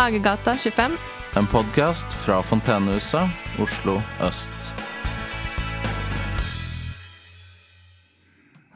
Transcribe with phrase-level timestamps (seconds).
[0.00, 0.96] Hagegata 25.
[1.36, 3.28] En podkast fra Fontenehuset,
[3.60, 4.54] Oslo øst.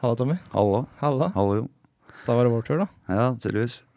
[0.03, 0.37] Halla, Tommy.
[0.53, 0.83] Hallo.
[1.01, 1.31] Halla.
[1.35, 1.65] Hallo, jo.
[2.27, 2.89] Da var det vår tur, da.
[3.09, 3.79] Ja, tydeligvis.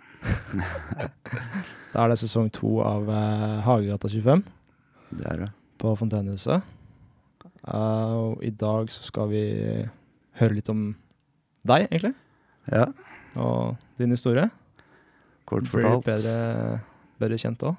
[1.94, 4.42] Da er det sesong to av eh, Hagegata 25
[5.20, 5.52] Det er det.
[5.82, 6.64] på Fontenehuset.
[7.68, 9.44] Eh, og i dag så skal vi
[10.40, 10.94] høre litt om
[11.68, 12.14] deg, egentlig.
[12.72, 12.88] Ja,
[13.36, 14.48] Og din historie.
[15.48, 16.06] kort Blir litt fortalt.
[16.06, 16.80] bedre,
[17.22, 17.76] bedre kjent òg.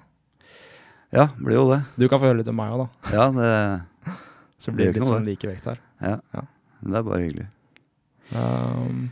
[1.15, 1.81] Ja, blir jo det.
[1.97, 3.15] Du kan få høre litt om meg òg, da.
[3.15, 4.15] Ja, det,
[4.63, 5.81] Så blir det litt sånn likevekt her.
[6.03, 7.47] det er bare hyggelig.
[8.35, 9.07] Um,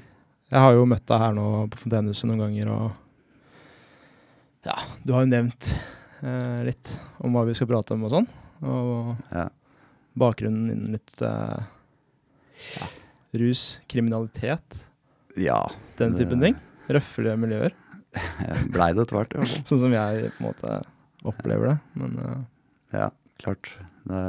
[0.50, 2.90] jeg har jo møtt deg her nå på Fontenehuset noen ganger, og
[4.66, 4.74] ja,
[5.06, 5.68] du har jo nevnt
[6.26, 8.26] eh, litt om hva vi skal prate om og sånn.
[8.66, 9.46] Og Ja.
[10.18, 11.60] bakgrunnen innen litt eh,
[12.76, 12.88] ja,
[13.42, 14.82] rus, kriminalitet,
[15.36, 15.60] Ja,
[15.98, 16.54] den typen ting.
[16.88, 17.74] Røffere miljøer,
[18.74, 19.34] blei det etter hvert.
[19.38, 20.76] i sånn som jeg på en måte
[21.26, 21.76] opplever det.
[22.00, 22.36] Men uh...
[22.94, 23.08] Ja,
[23.42, 23.70] klart.
[24.06, 24.20] Det,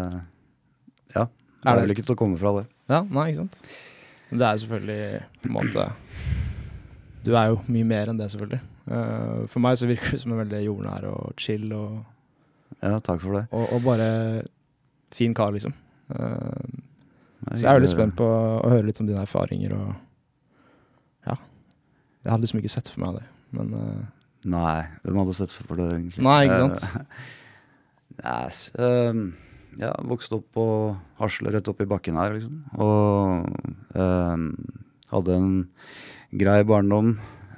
[1.15, 2.65] ja, det Er det- vel ikke til å komme fra det.
[2.91, 3.77] ja, nei, ikke sant.
[4.29, 5.83] Men det er jo selvfølgelig på en måte
[7.23, 8.59] Du er jo mye mer enn det, selvfølgelig.
[8.87, 12.03] Uh, for meg så virker du som en veldig jordnær og chill og
[12.81, 13.45] Ja, takk for det.
[13.55, 14.09] Og, og bare
[15.15, 15.73] fin kar, liksom.
[16.11, 16.67] Uh,
[17.47, 19.87] nei, så jeg er veldig spent på å høre litt om dine erfaringer og
[21.27, 21.35] Ja.
[22.23, 23.25] Jeg hadde liksom ikke sett for meg det,
[23.55, 24.05] men eh,
[24.47, 26.23] Nei, hvem hadde sett for det, egentlig?
[26.23, 26.83] Nei, ikke sant?
[26.85, 27.25] Eh,
[28.21, 28.51] Nei,
[28.85, 29.23] ehm,
[29.81, 30.67] ja, vokste opp på
[31.19, 32.61] Hasle, rett oppi bakken her, liksom.
[32.81, 33.49] Og
[33.97, 34.45] um,
[35.11, 35.51] hadde en
[36.37, 37.17] grei barndom.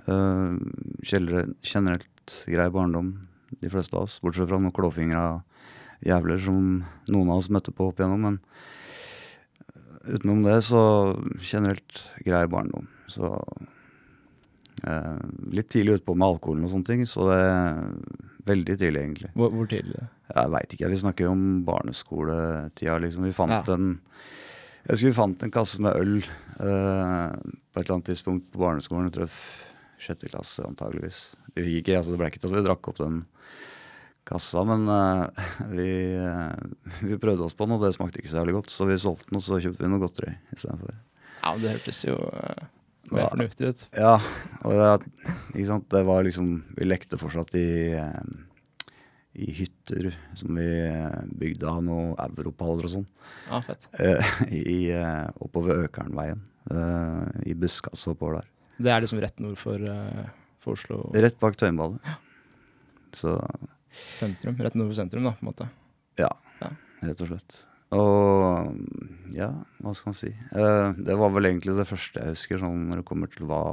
[0.09, 0.57] Uh,
[1.05, 3.13] generelt grei barndom,
[3.61, 4.17] de fleste av oss.
[4.23, 5.23] Bortsett fra noen klåfingra
[6.05, 8.25] jævler som noen av oss møtte på opp igjennom.
[8.27, 8.39] Men
[10.09, 10.81] utenom det, så
[11.39, 12.89] generelt grei barndom.
[13.11, 13.37] Så
[14.87, 17.79] Eh, litt tidlig utpå med alkoholen og sånne ting, så det er
[18.49, 19.31] veldig tidlig, egentlig.
[19.35, 20.03] hvor, hvor tidlig?
[20.29, 23.25] Jeg veit ikke, vi snakker jo om barneskoletida, liksom.
[23.27, 23.73] Vi fant Ja.
[23.75, 23.99] en
[24.87, 28.61] Jeg husker vi fant en kasse med øl eh, på et eller annet tidspunkt på
[28.63, 29.09] barneskolen.
[29.11, 29.29] Jeg tror
[29.99, 31.35] sjette klasse, antageligvis.
[31.53, 33.19] Vi fikk ikke, altså det ble ikke til at vi drakk opp den
[34.29, 35.45] kassa, men eh,
[35.77, 38.73] vi, eh, vi prøvde oss på den, og det smakte ikke så jævlig godt.
[38.73, 40.95] Så vi solgte den, og så kjøpte vi noe godteri istedenfor.
[41.43, 42.65] Ja, det hørtes jo uh,
[43.15, 43.29] mer Ja.
[43.33, 43.87] fornuftig ut.
[43.97, 44.15] Ja,
[44.63, 45.11] og det,
[45.55, 45.89] ikke sant?
[45.89, 48.21] det var liksom Vi lekte fortsatt i, eh,
[49.39, 53.07] i hytter som vi eh, bygde av noen europaller og sånn.
[53.49, 53.87] Ja, fett.
[53.99, 54.79] Eh, i,
[55.41, 56.41] oppover Økernveien.
[57.49, 58.49] I buskas og oppover der.
[58.79, 59.81] Det er liksom rett nord for,
[60.61, 61.99] for Oslo Rett bak Tøyenbadet.
[63.17, 63.33] Så
[64.19, 64.55] sentrum.
[64.61, 65.69] Rett nord for sentrum, da, på en måte.
[66.21, 66.29] ja,
[66.61, 66.69] Ja.
[67.01, 67.57] rett og slett.
[67.95, 68.75] Og
[69.33, 69.49] ja,
[69.81, 70.29] hva skal man si.
[70.29, 73.63] Eh, det var vel egentlig det første jeg husker, sånn når det kommer til hva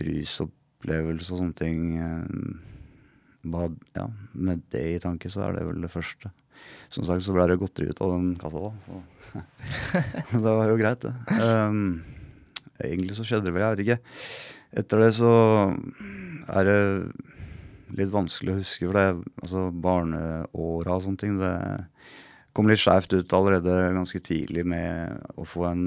[0.00, 2.70] rusopplevelse og sånne ting eh,
[3.52, 3.66] hva,
[3.98, 6.30] ja, Med det i tanke, så er det vel det første.
[6.92, 8.72] Som sagt så ble det godteri ut av den kassa, da.
[10.30, 11.12] Så det var jo greit, det.
[11.42, 12.02] Um,
[12.78, 13.98] egentlig så skjedde det vel, jeg vet ikke.
[14.82, 15.32] Etter det så
[16.52, 16.78] er det
[17.98, 19.08] litt vanskelig å huske, for det
[19.42, 21.52] altså barneåra og sånne ting, det
[22.52, 25.84] kom litt skjevt ut allerede ganske tidlig med å få en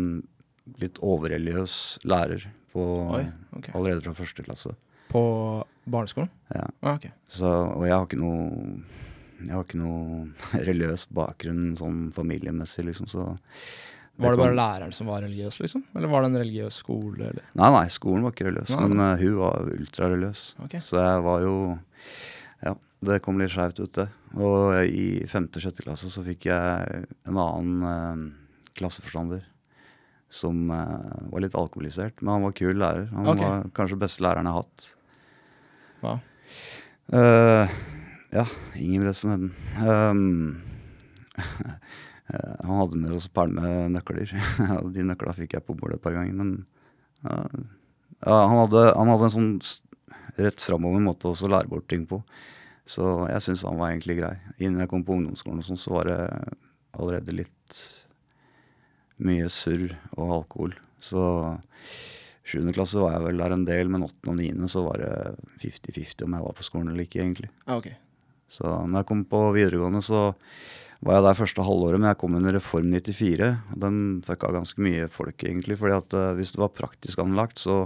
[0.82, 1.76] litt overreligiøs
[2.10, 2.84] lærer på,
[3.20, 3.26] Oi,
[3.58, 3.74] okay.
[3.78, 4.74] allerede fra første klasse.
[5.12, 5.22] På
[5.86, 6.32] barneskolen?
[6.50, 6.66] Ja.
[6.82, 7.06] Ah, ok.
[7.30, 8.80] Så, og jeg har ikke noe
[9.46, 10.30] jeg har ikke noe
[10.70, 15.84] religiøs bakgrunn sånn familiemessig, liksom, så Var det kom- bare læreren som var religiøs, liksom?
[15.94, 17.44] Eller var det en religiøs skole, eller?
[17.54, 20.44] Nei, nei, skolen var ikke religiøs, Nei, men eh, hun var ultrareligiøs.
[20.66, 20.78] Ok.
[20.88, 21.56] Så jeg var jo
[22.64, 22.74] Ja,
[23.08, 24.08] det kom litt skjevt ut, det.
[24.36, 28.24] Og i femte-sjette klasse så fikk jeg en annen eh,
[28.76, 29.44] klasseforstander
[30.36, 33.08] som eh, var litt alkoholisert, men han var kul lærer.
[33.14, 33.46] Han okay.
[33.46, 34.88] var kanskje beste læreren jeg har hatt.
[36.02, 36.16] Hva?
[37.16, 37.76] Eh,
[38.36, 38.46] ja,
[38.82, 39.52] Ingebrigtsen het han.
[40.16, 40.62] Um,
[42.26, 44.32] han hadde med oss par med nøkler.
[44.96, 46.56] De nøkla fikk jeg på bordet et par ganger, men
[47.28, 47.60] uh,
[48.26, 49.52] ja, han, hadde, han hadde en sånn
[50.42, 52.22] rett framover måte å lære bort ting på.
[52.86, 54.36] Så jeg syns han var egentlig grei.
[54.60, 56.20] Innen jeg kom på ungdomsskolen, og sånn, så var det
[56.96, 57.80] allerede litt
[59.26, 60.76] mye surr og alkohol.
[61.04, 61.24] Så
[62.46, 65.14] sjuende klasse var jeg vel der en del, men åttende og niende så var det
[65.64, 67.52] 50-50 om jeg var på skolen eller ikke, egentlig.
[67.66, 67.90] Ah, ok.
[68.52, 70.28] Så når jeg kom på videregående, så
[71.06, 73.50] var jeg der første halvåret, men jeg kom under Reform 94.
[73.74, 75.78] og Den fucka ganske mye folk, egentlig.
[75.82, 77.86] fordi at uh, hvis du var praktisk anlagt, så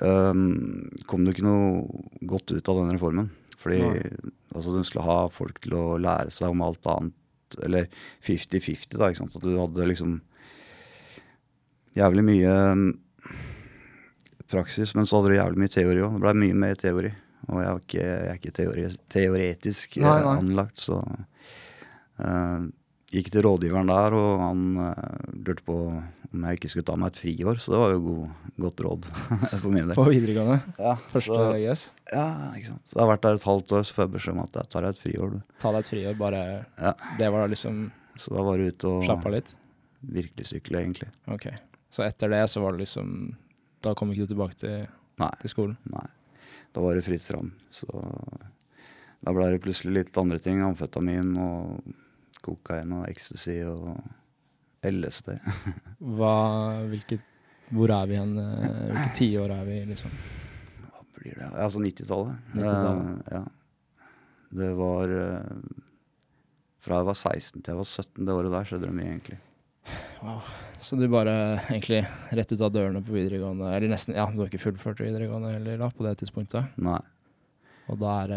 [0.00, 1.84] um, kom det ikke noe
[2.28, 3.30] godt ut av den reformen.
[3.60, 3.80] Fordi
[4.54, 7.16] altså, du skulle ha folk til å lære seg om alt annet,
[7.66, 7.88] eller
[8.26, 9.10] 50-50, da.
[9.10, 9.36] ikke sant?
[9.36, 10.20] At du hadde liksom
[11.98, 12.86] jævlig mye mm,
[14.50, 16.14] praksis, men så hadde du jævlig mye teori òg.
[16.14, 17.12] Det blei mye mer teori.
[17.50, 20.34] Og jeg er ikke, jeg er ikke teori, teoretisk Nei, eh, nei.
[20.42, 21.00] anlagt, så
[22.20, 22.68] eh,
[23.10, 25.76] Gikk til rådgiveren der, og han eh, lurte på
[26.30, 28.26] om jeg ikke skulle ta meg et friår, så det var jo god,
[28.62, 29.06] godt råd
[29.64, 29.96] for min del.
[29.98, 30.60] På videregående.
[30.78, 31.82] Ja, Første så, yes.
[32.12, 32.84] ja, ikke sant.
[32.86, 34.70] Så jeg har vært der et halvt år, så får jeg beskjed om at jeg
[34.76, 35.32] tar et friår.
[35.34, 35.56] du.
[35.58, 36.42] Ta deg et friår, bare
[36.78, 36.92] Ja.
[37.18, 37.80] Det var da liksom
[38.14, 39.50] Så da var det ute og Slappa litt?
[40.06, 41.10] virkelig sykle, egentlig.
[41.34, 41.48] Ok.
[41.90, 43.34] Så etter det så var det liksom
[43.82, 44.86] Da kom ikke du tilbake til,
[45.18, 45.32] Nei.
[45.42, 45.74] til skolen?
[45.90, 46.06] Nei.
[46.72, 47.50] Da var det fritt fram.
[47.74, 50.62] Så da ble det plutselig litt andre ting.
[50.62, 51.90] Amfetamin og
[52.44, 53.98] kokain og ecstasy og
[54.86, 55.34] LSD.
[56.18, 56.34] Hva
[56.88, 57.26] Hvilket
[57.70, 58.32] Hvor er vi igjen?
[58.40, 60.14] eh, Hvilke tiår er vi liksom?
[60.86, 61.50] Hva blir det?
[61.52, 62.48] Altså 90-tallet.
[62.56, 63.20] 90-tallet.
[63.28, 64.08] Eh, ja.
[64.60, 65.84] Det var uh,
[66.82, 69.38] Fra jeg var 16 til jeg var 17, det året der skjedde det mye, egentlig.
[70.24, 70.40] Wow.
[70.80, 71.34] Så du bare
[71.70, 72.00] egentlig
[72.36, 75.78] rett ut av dørene på videregående Eller nesten, ja, du har ikke fullført videregående heller
[75.80, 76.74] da, på det tidspunktet?
[76.80, 76.98] Nei.
[77.90, 78.34] Og da er,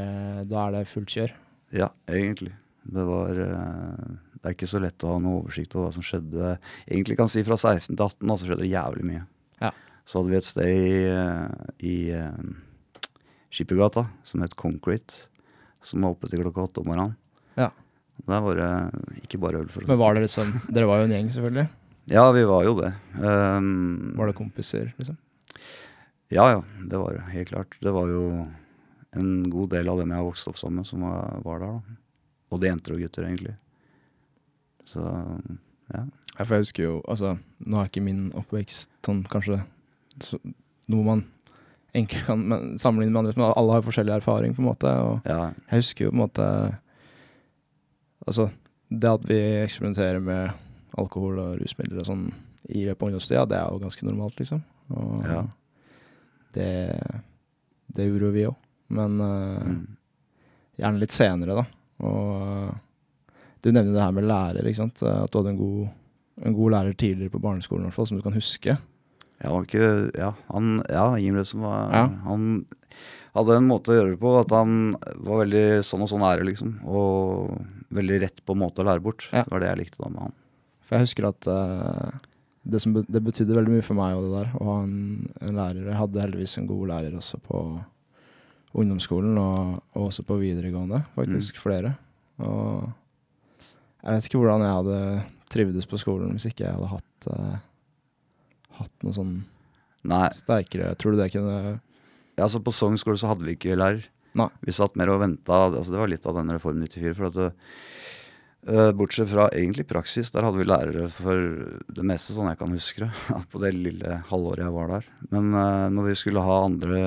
[0.50, 1.34] da er det fullt kjør?
[1.76, 2.54] Ja, egentlig.
[2.84, 6.04] Det var eh, Det er ikke så lett å ha noe oversikt over hva som
[6.06, 6.58] skjedde.
[6.88, 9.24] Egentlig kan jeg si fra 16 til 18, da, så skjedde det jævlig mye.
[9.64, 9.72] Ja.
[10.04, 13.08] Så hadde vi et sted i, eh, i eh,
[13.54, 15.16] Skippergata som het Concrete,
[15.84, 17.16] som var oppe til klokka åtte om morgenen.
[17.60, 17.70] Ja.
[18.28, 19.70] Der var det ikke bare øl.
[19.72, 21.70] for å Men var det liksom Dere var jo en gjeng, selvfølgelig.
[22.12, 22.92] Ja, vi var jo det.
[23.16, 25.16] Um, Var det kompiser, liksom?
[26.34, 26.60] Ja, ja.
[26.84, 27.24] Det var det.
[27.32, 27.78] Helt klart.
[27.80, 28.24] Det var jo
[29.16, 31.78] en god del av dem jeg har vokst opp sammen med, som var, var der.
[31.78, 31.98] da.
[32.54, 33.56] Både jenter og gutter, egentlig.
[34.90, 35.02] Så
[35.94, 36.04] ja.
[36.34, 39.60] Ja, for jeg husker jo Altså, nå er ikke min oppvekst sånn kanskje
[40.24, 40.38] så,
[40.90, 41.22] noe man
[41.94, 44.90] enkelt kan men, sammenligne med andre, men alle har forskjellig erfaring, på en måte.
[44.90, 45.52] Og ja.
[45.70, 46.48] jeg husker jo på en måte
[48.24, 48.48] Altså,
[48.90, 50.54] det at vi eksperimenterer med
[51.02, 52.26] alkohol og rusmidler og sånn
[52.72, 54.62] i løpet av ungdomstida, det er jo ganske normalt, liksom.
[54.96, 55.42] Og Ja.
[56.56, 56.70] det,
[57.98, 58.56] det gjorde jo vi òg.
[58.96, 59.82] Men uh, Mm.
[60.80, 61.66] gjerne litt senere, da.
[62.02, 62.80] Og eh,
[63.64, 65.04] du nevner det her med lærer, ikke sant.
[65.06, 65.92] Eh, At du hadde en god,
[66.50, 68.78] en god lærer tidligere på barneskolen, hvert fall, som du kan huske.
[69.44, 72.04] Ja, han var ikke, ja, han, ja Imresen var Ja.
[72.28, 72.66] Han
[73.34, 74.94] hadde en måte å gjøre det på at han
[75.26, 76.76] var veldig sånn og sånn ære, liksom.
[76.86, 77.58] Og
[77.94, 79.26] veldig rett på en måte å lære bort.
[79.34, 79.44] Ja.
[79.44, 80.36] Det var det jeg likte da med han.
[80.84, 82.14] For jeg husker at uh,
[82.64, 85.00] det, som, det betydde veldig mye for meg og det der, å ha en,
[85.42, 85.88] en lærer.
[85.90, 87.64] Jeg hadde heldigvis en god lærer også på
[88.74, 91.60] ungdomsskolen, og, og også på videregående, faktisk.
[91.62, 91.94] Flere.
[92.42, 92.90] Og
[94.04, 95.00] jeg vet ikke hvordan jeg hadde
[95.54, 97.58] trivdes på skolen hvis ikke jeg hadde hatt, uh,
[98.80, 99.34] hatt noe sånn
[100.10, 101.78] Nei, sterkere Tror du det kunne
[102.34, 104.08] ja, altså på Sogn skole så hadde vi ikke lærer.
[104.38, 104.48] Nei.
[104.66, 105.68] Vi satt mer og venta.
[105.68, 107.12] Altså det var litt av den Reform 94.
[107.20, 108.03] For at det, eh,
[108.96, 111.40] bortsett fra egentlig praksis, der hadde vi lærere for
[111.92, 113.10] det meste, sånn jeg kan huske det.
[113.52, 115.10] På det lille halvåret jeg var der.
[115.34, 117.02] Men eh, når vi skulle ha andre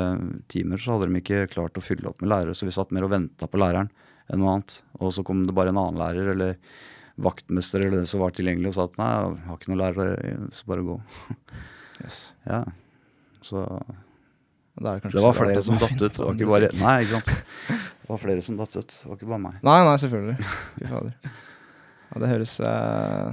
[0.53, 2.57] timer, så hadde de ikke klart å fylle opp med lærere.
[2.57, 3.89] Så vi satt mer og venta på læreren
[4.29, 4.79] enn noe annet.
[5.01, 6.59] Og så kom det bare en annen lærer, eller
[7.25, 10.35] vaktmester eller det som var tilgjengelig, og sa at nei, jeg har ikke noen lærere,
[10.53, 10.99] så bare gå.
[12.05, 12.19] yes.
[12.45, 12.65] Ja.
[13.47, 13.63] Så
[14.77, 16.13] Det, det var flere som datt ut.
[16.13, 16.69] Det var ikke bare.
[16.77, 17.31] Nei, ikke sant.
[17.71, 18.93] Det var flere som datt ut.
[18.93, 19.57] Det var ikke bare meg.
[19.65, 20.51] Nei, nei, selvfølgelig.
[20.77, 21.15] Fy fader.
[22.11, 23.33] Ja, det høres eh,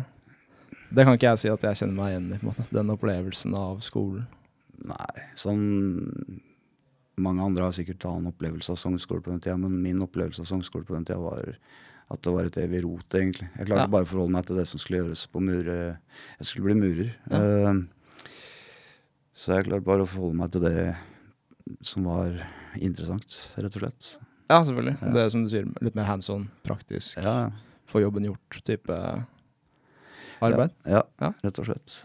[0.93, 2.65] Det kan ikke jeg si at jeg kjenner meg igjen i, på en måte.
[2.73, 4.25] Den opplevelsen av skolen.
[4.83, 5.61] Nei, sånn
[7.23, 10.47] Mange andre har sikkert annen opplevelse av sangskole på den tida, men min opplevelse av
[10.49, 11.51] sangskole på den tida var
[12.13, 13.45] at det var et evig rot, egentlig.
[13.53, 13.91] Jeg klarte Ja.
[13.93, 15.75] bare å forholde meg til det som skulle gjøres på mure.
[16.39, 17.11] Jeg skulle bli murer.
[17.29, 17.43] Ja.
[17.77, 18.25] Uh,
[19.37, 20.75] så jeg klarte bare å forholde meg til det
[21.81, 22.35] som var
[22.75, 24.07] interessant, rett og slett.
[24.51, 24.95] Ja, selvfølgelig.
[24.99, 25.11] Ja.
[25.15, 27.17] Det er som du sier, litt mer hands on, praktisk.
[27.23, 27.51] Ja,
[27.89, 28.95] Få jobben gjort-type
[30.43, 30.71] arbeid.
[30.87, 31.97] Ja, ja, rett og slett.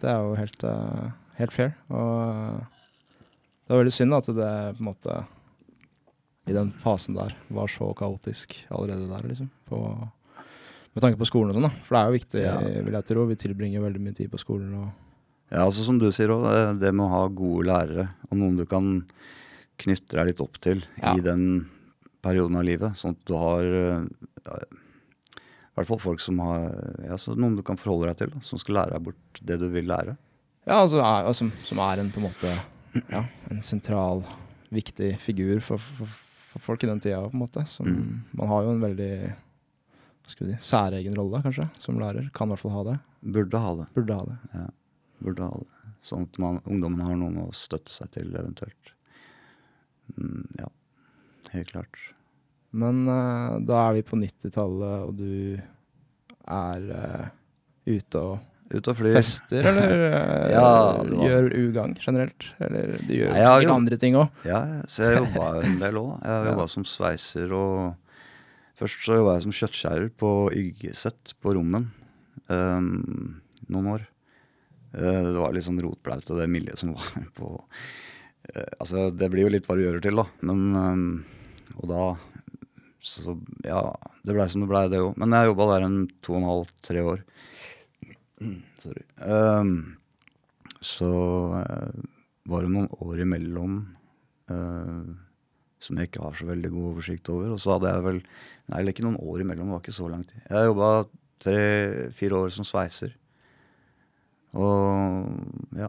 [0.00, 1.06] Det er jo helt, eh,
[1.40, 1.72] helt fair.
[1.88, 2.60] Og
[3.66, 5.16] det var veldig synd at det på en måte
[6.46, 9.50] i den fasen der var så kaotisk allerede der, liksom.
[9.66, 9.80] På,
[10.94, 11.82] med tanke på skolen og sånn, da.
[11.82, 13.26] For det er jo viktig, vil jeg tro.
[13.26, 15.05] Vi tilbringer veldig mye tid på skolen og
[15.50, 16.46] Ja, altså som du sier òg,
[16.80, 19.04] det med å ha gode lærere og noen du kan
[19.78, 21.12] knytte deg litt opp til Ja.
[21.14, 21.68] i den
[22.24, 22.96] perioden av livet.
[22.98, 24.06] Sånn at du har eh,
[24.46, 26.70] ja, i hvert fall folk som har
[27.06, 29.58] ja, så Noen du kan forholde deg til, da, som skal lære deg bort det
[29.60, 30.16] du vil lære.
[30.66, 32.54] Ja, altså, er, altså, som er en på en måte
[33.12, 33.22] ja,
[33.52, 34.24] en sentral,
[34.74, 36.08] viktig figur for, for,
[36.50, 37.62] for folk i den tida, på en måte.
[37.70, 38.24] Som, Mm.
[38.40, 39.12] Man har jo en veldig
[40.26, 42.26] hva skal vi si, særegen rolle, kanskje, som lærer.
[42.34, 42.96] Kan i hvert fall ha det.
[43.36, 43.86] Burde ha det.
[43.94, 44.64] Burde ha det.
[45.24, 45.92] Burde ha det.
[46.06, 48.92] Sånn at man, ungdommen har noen å støtte seg til, eventuelt.
[50.16, 50.68] Mm, ja,
[51.54, 51.96] helt klart.
[52.76, 55.56] Men uh, da er vi på 90-tallet, og du
[56.46, 57.24] er uh,
[57.88, 59.12] ute og Ute og flyr.
[59.14, 60.62] Fester, eller eh, Ja,
[60.98, 62.48] var- gjør ugagn generelt?
[62.58, 64.40] Eller du gjør Nei, sikkert andre ting òg.
[64.42, 66.08] Ja, ja, så jeg jobba en del òg.
[66.18, 66.48] Jeg Ja.
[66.50, 67.76] jobba som sveiser og
[68.76, 71.86] Først så jobba jeg som kjøttskjærer på Yggeset på Rommen
[72.50, 73.38] um,
[73.72, 74.02] noen år.
[74.96, 77.50] Eh, det var litt sånn rotblaute, det miljøet som var på
[78.52, 80.26] eh, Altså, det blir jo litt hva du gjør det til, da.
[80.48, 81.04] Men um,
[81.76, 82.06] Og da
[83.04, 83.36] Så
[83.66, 83.82] ja,
[84.24, 85.18] det blei som det blei, det òg.
[85.20, 87.20] Men jeg jobba der en to og en halv, tre år.
[88.82, 89.04] Sorry.
[89.20, 89.76] Um,
[90.84, 91.10] så
[91.60, 92.00] eh,
[92.50, 93.78] var det noen år imellom
[94.50, 95.06] uh,
[95.82, 97.54] som jeg ikke har så veldig god oversikt over.
[97.54, 98.20] Og så hadde jeg vel
[98.66, 100.42] Nei, eller ikke noen år imellom, det var ikke så lang tid.
[100.50, 100.90] Jeg jobba
[101.46, 103.14] tre-fire år som sveiser.
[104.56, 105.88] Og ja,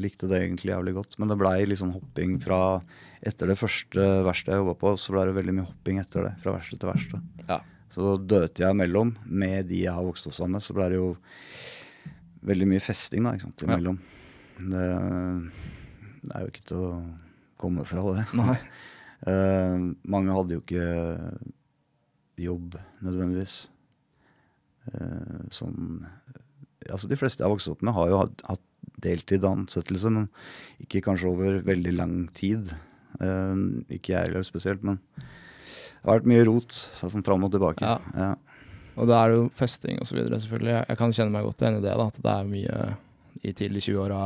[0.00, 1.18] likte det egentlig jævlig godt.
[1.20, 2.60] Men det blei litt sånn hopping fra
[3.20, 6.30] Etter det første verkstedet jeg jobba på, så blei det veldig mye hopping etter det.
[6.40, 7.44] Fra verksted til verksted.
[7.50, 7.58] Ja.
[7.92, 9.12] Så døte jeg imellom.
[9.26, 11.10] Med de jeg har vokst opp sammen med, så blei det jo
[12.48, 13.96] veldig mye festing da, ikke sant, Ja.
[14.60, 14.86] Det,
[16.20, 16.88] det er jo ikke til å
[17.60, 18.24] komme fra det.
[18.36, 18.56] Nei.
[19.28, 19.76] uh,
[20.16, 20.88] mange hadde jo ikke
[22.40, 23.62] jobb nødvendigvis.
[24.90, 26.06] Uh, som
[26.88, 28.62] Altså de fleste jeg har vokst opp med, har jo hatt,
[29.00, 30.28] deltid ansettelse, men
[30.84, 32.72] ikke kanskje over veldig lang tid.
[33.20, 37.84] Uh, ikke jeg heller spesielt, men det har vært mye rot sånn fram og tilbake.
[37.84, 37.98] Ja.
[38.16, 38.30] Ja.
[39.00, 40.72] Og det er jo festing videre, selvfølgelig.
[40.74, 42.78] Jeg, jeg kan kjenne meg godt igjen i det, da, at det er mye
[43.40, 44.22] i tidlig 20-åra,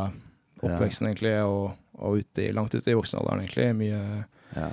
[0.64, 3.68] oppveksten egentlig, og, og ute i, langt ute i voksenalderen egentlig.
[3.78, 4.00] Mye
[4.54, 4.70] Ja.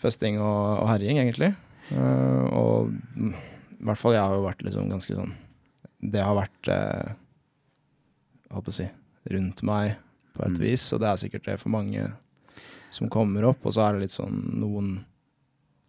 [0.00, 1.52] festing og, og herjing, egentlig.
[1.92, 3.32] Uh, og i
[3.88, 5.32] hvert fall jeg har jo vært liksom ganske sånn
[6.10, 7.12] Det har vært eh,
[8.54, 8.88] håper å si
[9.30, 9.96] rundt meg
[10.34, 10.60] på et Mm.
[10.64, 12.08] vis, og det er sikkert det for mange
[12.90, 15.04] som kommer opp, og så er det litt sånn noen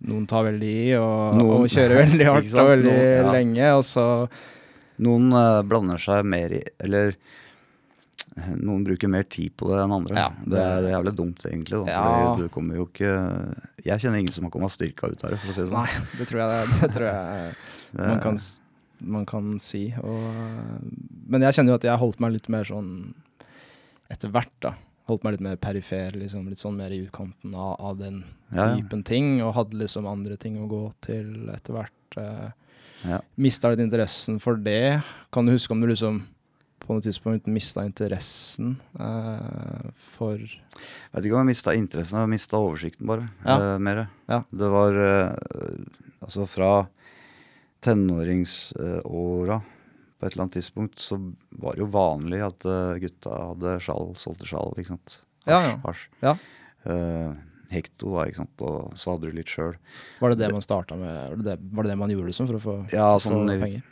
[0.02, 3.32] noen tar veldig i og, Noen- og kjører veldig hardt og veldig Noen- ja.
[3.36, 4.06] lenge, og så
[5.02, 7.16] Noen eh, blander seg mer i Eller
[8.56, 10.16] noen bruker mer tid på det enn andre.
[10.16, 11.80] Ja, det, det er jævlig dumt, egentlig.
[11.86, 12.36] Da, Ja.
[12.40, 13.10] du kommer jo ikke
[13.84, 15.82] Jeg kjenner ingen som har kommet styrka ut av det, for å si det sånn.
[15.84, 17.56] Nei, det tror jeg, det, det tror jeg
[17.98, 18.38] man, kan,
[19.02, 19.88] man kan si.
[20.04, 20.32] Og,
[21.28, 22.92] men jeg kjenner jo at jeg holdt meg litt mer sånn
[24.12, 24.74] etter hvert, da.
[25.10, 28.68] Holdt meg litt mer perifer, liksom, litt sånn mer i utkanten av, av den Ja,
[28.70, 28.76] ja.
[28.78, 29.34] typen ting.
[29.44, 32.18] Og hadde liksom andre ting å gå til etter hvert.
[32.18, 32.50] Eh,
[33.02, 33.18] Ja.
[33.42, 35.02] Mista litt interessen for det.
[35.34, 36.20] Kan du huske om du liksom
[36.82, 42.60] på noe tidspunkt mista interessen eh, for Vet ikke om jeg mista interessen, jeg mista
[42.62, 43.26] oversikten, bare.
[43.42, 43.56] Ja.
[43.58, 44.04] Eh, mer.
[44.30, 44.44] Ja.
[44.54, 45.34] Det var eh,
[46.22, 46.70] altså fra
[47.82, 49.62] tenåringsåra
[50.22, 51.18] på et eller annet tidspunkt så
[51.50, 55.16] var det jo vanlig at eh, gutta hadde sjal, solgte sjal, ikke sant.
[55.50, 55.72] Ja, ja.
[55.82, 56.04] Hasj.
[56.22, 56.36] Ja.
[56.86, 57.34] Uh,
[57.74, 58.62] hekto, da, ikke sant.
[58.62, 59.74] Og så hadde du litt sjøl.
[60.22, 61.16] Var det det man starta med?
[61.16, 63.66] Var det det, var det det man gjorde liksom for å få, Ja, sånn, for
[63.66, 63.88] penger?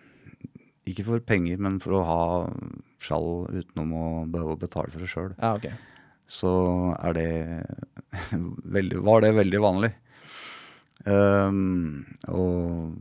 [0.89, 2.22] Ikke for penger, men for å ha
[3.01, 5.34] skjall utenom å behøve å betale for det sjøl.
[5.39, 5.74] Ja, okay.
[6.29, 6.51] Så
[7.00, 7.29] er det
[8.77, 9.91] veldig, var det veldig vanlig.
[11.10, 12.93] Um, og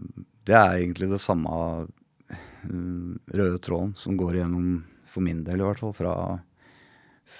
[0.49, 1.55] det er egentlig det samme
[2.65, 4.79] mm, røde tråden som går gjennom,
[5.09, 6.15] for min del i hvert fall, fra,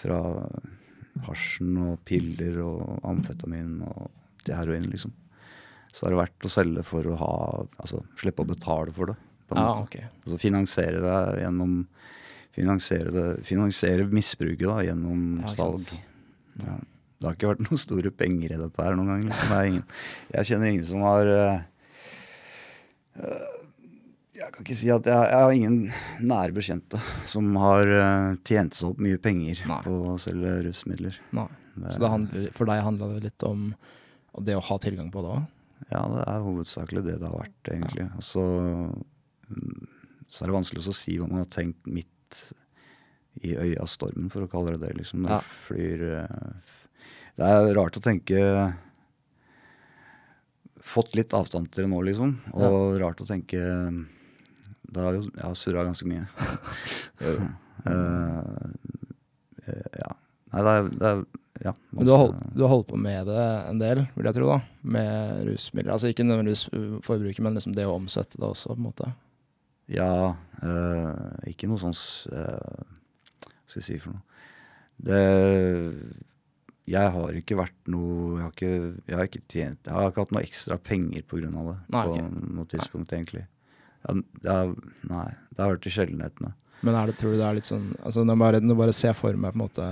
[0.01, 0.21] fra
[1.27, 4.09] hasjen og piller og amfetamin og
[4.45, 5.15] til heroin, liksom.
[5.93, 7.35] Så har det vært å selge for å ha
[7.81, 9.15] Altså slippe å betale for det.
[9.49, 9.87] På en Ja, måte.
[9.89, 10.11] Okay.
[10.27, 11.79] Altså finansiere det gjennom
[12.59, 15.85] Finansiere, det, finansiere misbruket da, gjennom Ja, salg.
[16.59, 16.75] Ja.
[17.19, 19.23] Det har ikke vært noen store penger i dette her noen gang.
[19.29, 19.51] Liksom.
[19.53, 19.85] Det er ingen,
[20.35, 21.69] jeg kjenner ingen som har eh, eh,
[24.39, 25.79] Jeg kan ikke si at jeg, jeg har ingen
[26.23, 29.81] nære bekjente som har eh, tjent seg opp mye penger Nei.
[29.83, 31.17] på å selge rusmidler.
[31.35, 31.49] Nei.
[31.91, 33.69] Så det handler, for deg handla det litt om
[34.47, 35.45] det å ha tilgang på det òg?
[35.91, 38.07] Ja, det er hovedsakelig det det har vært, egentlig.
[38.07, 38.23] Ja.
[38.23, 38.45] så,
[39.51, 39.87] mm,
[40.31, 42.43] så er det vanskelig å si hva man har tenkt midt
[43.47, 44.97] i øya stormen, for å kalle det det.
[45.01, 45.23] liksom.
[45.27, 45.41] Når Ja.
[45.69, 46.77] flyr eh,
[47.39, 48.39] Det er rart å tenke
[50.85, 52.37] Fått litt avstand til det nå, liksom.
[52.55, 56.29] Og rart å tenke Det har jo Jeg har surra ganske mye.
[57.89, 57.95] Eh,
[59.71, 60.09] eh, ja.
[60.53, 61.21] Nei, det er, det er
[61.65, 64.51] ja, du har, holdt, du har holdt på med det en del, vil jeg tro,
[64.53, 64.59] da?
[64.95, 65.91] Med rusmidler.
[65.95, 69.11] Altså ikke nødvendigvis uh, forbruket, men liksom det å omsette det også, på en måte.
[69.91, 72.83] Ja, øh, ikke noe sånn eh,
[73.41, 74.21] Hva skal jeg si for noe?
[75.01, 75.23] Det
[76.89, 78.71] Jeg har ikke vært noe Jeg har ikke,
[79.11, 81.77] jeg har ikke tjent Jeg har ikke hatt noe ekstra penger av det.
[81.95, 82.39] Nei, på ok.
[82.59, 83.45] noe tidspunkt, egentlig.
[84.07, 84.57] Ja, det
[85.11, 86.55] nei, det har vært i sjeldenhetene.
[86.87, 89.17] Men er det, tror du det er litt sånn altså Nå jeg bare, ser jeg
[89.17, 89.87] bare for meg på en måte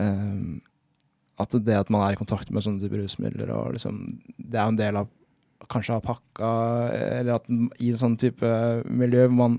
[0.00, 0.60] um,
[1.40, 4.00] At det at man er i kontakt med sånne typer rusmidler, og liksom
[4.38, 5.10] Det er jo en del av
[5.70, 6.50] kanskje av pakka,
[7.20, 8.48] eller at i en sånn type
[8.88, 9.58] miljø man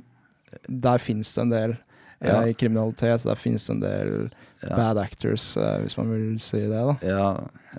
[0.68, 1.76] der finnes det en del
[2.22, 2.42] Ja.
[2.42, 4.76] eh, kriminalitet, der finnes det en del Ja.
[4.78, 6.94] bad actors, eh, hvis man vil si det, da.
[7.02, 7.28] Ja,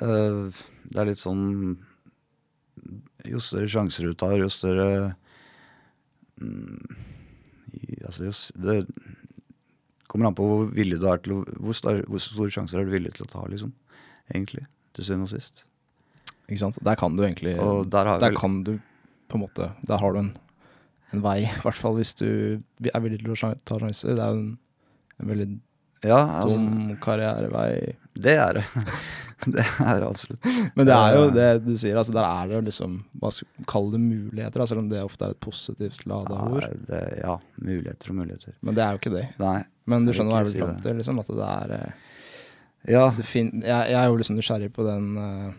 [0.02, 1.76] eh, det er litt sånn
[3.28, 5.14] Jo større sjanser du tar, jo større
[6.42, 6.96] mm,
[8.02, 8.32] Altså, jo,
[8.66, 8.80] det
[10.10, 12.88] kommer an på hvor villig du er til å Hvor, star, hvor store sjanser er
[12.88, 13.70] du villig til å ta, liksom.
[14.32, 14.66] Egentlig.
[14.96, 15.62] Til syvende og sist.
[16.48, 16.82] Ikke sant?
[16.82, 18.74] Der kan du egentlig Og der har Der vel kan du
[19.30, 20.32] på en måte Der har du en,
[21.14, 22.26] en vei, i hvert fall hvis du
[22.90, 24.18] er villig til å ta sjanser.
[24.18, 24.56] Det er jo en,
[25.22, 25.48] en veldig
[26.04, 27.94] Ja, altså, dum karrierevei.
[28.18, 28.64] det er det.
[29.54, 30.46] det er det absolutt.
[30.76, 33.66] Men det er jo Eh, det du sier, altså der er det liksom Hva skal
[33.70, 36.76] Kall det muligheter, selv om det ofte er et positivt lada Ja, ord.
[36.88, 38.54] det, ja, muligheter og muligheter.
[38.62, 39.24] Men det er jo ikke det.
[39.42, 39.58] Nei.
[39.90, 41.92] Men du skjønner hva jeg vil si fram til, liksom, at det er eh,
[42.92, 45.52] Ja, det fin jeg, jeg er jo liksom nysgjerrig på den eh,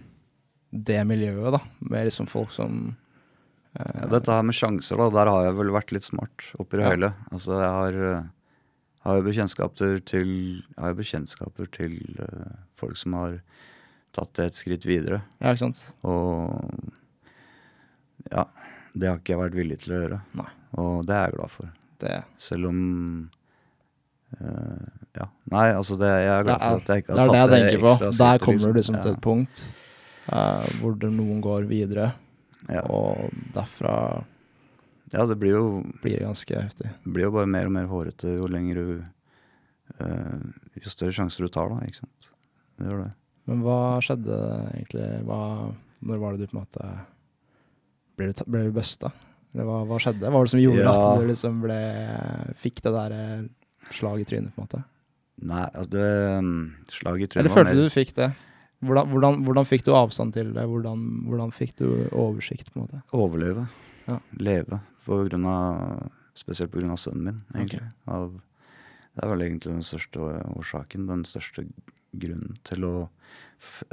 [0.73, 1.59] det miljøet, da.
[1.91, 2.95] Med liksom folk som
[3.79, 6.79] eh, Ja, dette her med sjanser, da, der har jeg vel vært litt smart oppi
[6.79, 6.93] det Ja.
[6.95, 7.11] hele.
[7.31, 7.99] Altså, jeg har,
[9.03, 10.29] har jo bekjentskaper til,
[10.63, 13.39] jeg har jo bekjentskaper til uh, folk som har
[14.15, 15.21] tatt det et skritt videre.
[15.41, 15.81] Ja, ikke sant.
[16.07, 16.93] Og
[18.31, 18.45] ja,
[18.93, 20.19] det har ikke jeg vært villig til å gjøre.
[20.39, 20.49] Nei.
[20.81, 21.71] Og det er jeg glad for.
[22.03, 22.79] Det, Selv om
[24.39, 25.27] uh, Ja.
[25.53, 27.31] Nei, altså det, jeg er glad Det er- for at jeg ikke det har er
[27.31, 27.91] det jeg tatt det tenker på.
[27.93, 29.01] ekstra Der kommer du liksom Ja.
[29.01, 29.65] til et punkt
[30.33, 32.13] uh, hvor noen går videre,
[32.69, 32.81] Ja.
[32.89, 34.23] og derfra
[35.13, 35.65] ja, det blir jo
[36.03, 36.91] blir det ganske heftig.
[37.03, 38.87] Det blir jo bare mer og mer hårete jo lenger du
[40.01, 40.39] uh,
[40.81, 41.83] Jo større sjanser du tar, da.
[41.85, 42.29] Ikke sant.
[42.79, 43.11] Det gjør det.
[43.49, 44.37] Men hva skjedde
[44.73, 45.09] egentlig?
[45.27, 45.41] Hva,
[46.07, 46.93] når var det du på en måte
[48.17, 49.11] Ble du, ble du busta?
[49.53, 50.25] Eller hva, hva skjedde?
[50.25, 50.93] Hva var det som gjorde Ja.
[50.93, 51.77] at du liksom ble
[52.61, 54.83] Fikk det der slaget slag i trynet, på en måte?
[55.43, 56.51] Nei, altså det um,
[56.89, 58.31] Slaget i trynet Eller følte du du fikk det?
[58.83, 60.63] Hvordan, hvordan, hvordan fikk du avstand til det?
[60.67, 62.99] Hvordan, hvordan fikk du oversikt, på en måte?
[63.15, 63.67] overleve.
[64.07, 64.19] Ja.
[64.39, 64.79] Leve.
[65.05, 67.83] På grunn av, spesielt av sønnen min, egentlig.
[68.05, 68.31] Av,
[69.13, 71.09] det er vel egentlig den største årsaken.
[71.09, 71.65] Den største
[72.13, 72.93] grunnen til å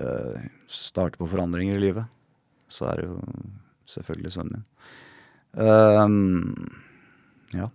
[0.00, 2.08] eh, starte på forandringer i livet.
[2.70, 3.18] Så er det jo
[3.90, 4.66] selvfølgelig sønnen min.
[5.50, 6.70] Um,
[7.56, 7.66] ja.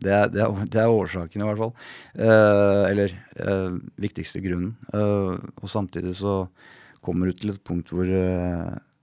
[0.00, 1.72] Det er, det, er, det er årsaken, i hvert fall.
[2.14, 4.76] Uh, eller uh, viktigste grunnen.
[4.94, 6.44] Og samtidig så
[7.02, 8.06] kommer du til et punkt hvor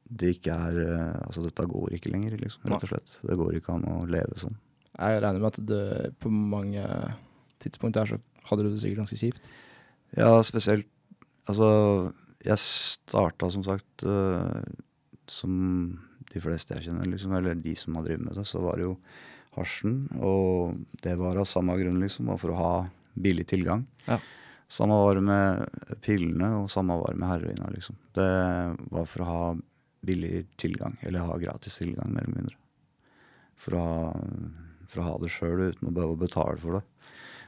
[0.08, 2.68] det ikke er eh, Altså, dette går ikke lenger, liksom.
[2.70, 3.18] Rett og slett.
[3.28, 4.58] Det går ikke an å leve sånn.
[4.98, 6.84] Jeg regner med at du på mange
[7.62, 9.50] tidspunkt der så hadde du det sikkert ganske kjipt.
[10.18, 10.88] Ja, spesielt
[11.48, 11.68] Altså,
[12.44, 14.60] jeg starta som sagt uh,
[15.32, 15.54] som
[16.28, 18.84] de fleste jeg kjenner, liksom, eller de som har drevet med det, så var det
[18.84, 18.98] jo
[19.56, 20.02] hasjen.
[20.20, 22.74] Og det var av samme grunn, liksom, for å ha
[23.16, 23.86] billig tilgang.
[24.10, 24.20] Ja.
[24.68, 27.96] Samme var det med pillene, og samme var det med heroina, liksom.
[28.18, 28.28] Det
[28.92, 29.44] var for å ha
[30.06, 32.58] billig tilgang, eller ha gratis tilgang, mer eller mindre.
[33.58, 34.12] For å ha,
[34.88, 36.84] for å ha det sjøl uten å behøve å betale for det.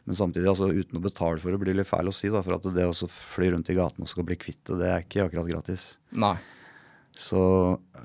[0.10, 2.58] Men samtidig, altså uten å betale for det blir litt feil å si, da, for
[2.58, 5.28] at det å fly rundt i gaten og skal bli kvitt det, det er ikke
[5.28, 5.92] akkurat gratis.
[6.18, 6.36] Nei.
[7.20, 7.42] Så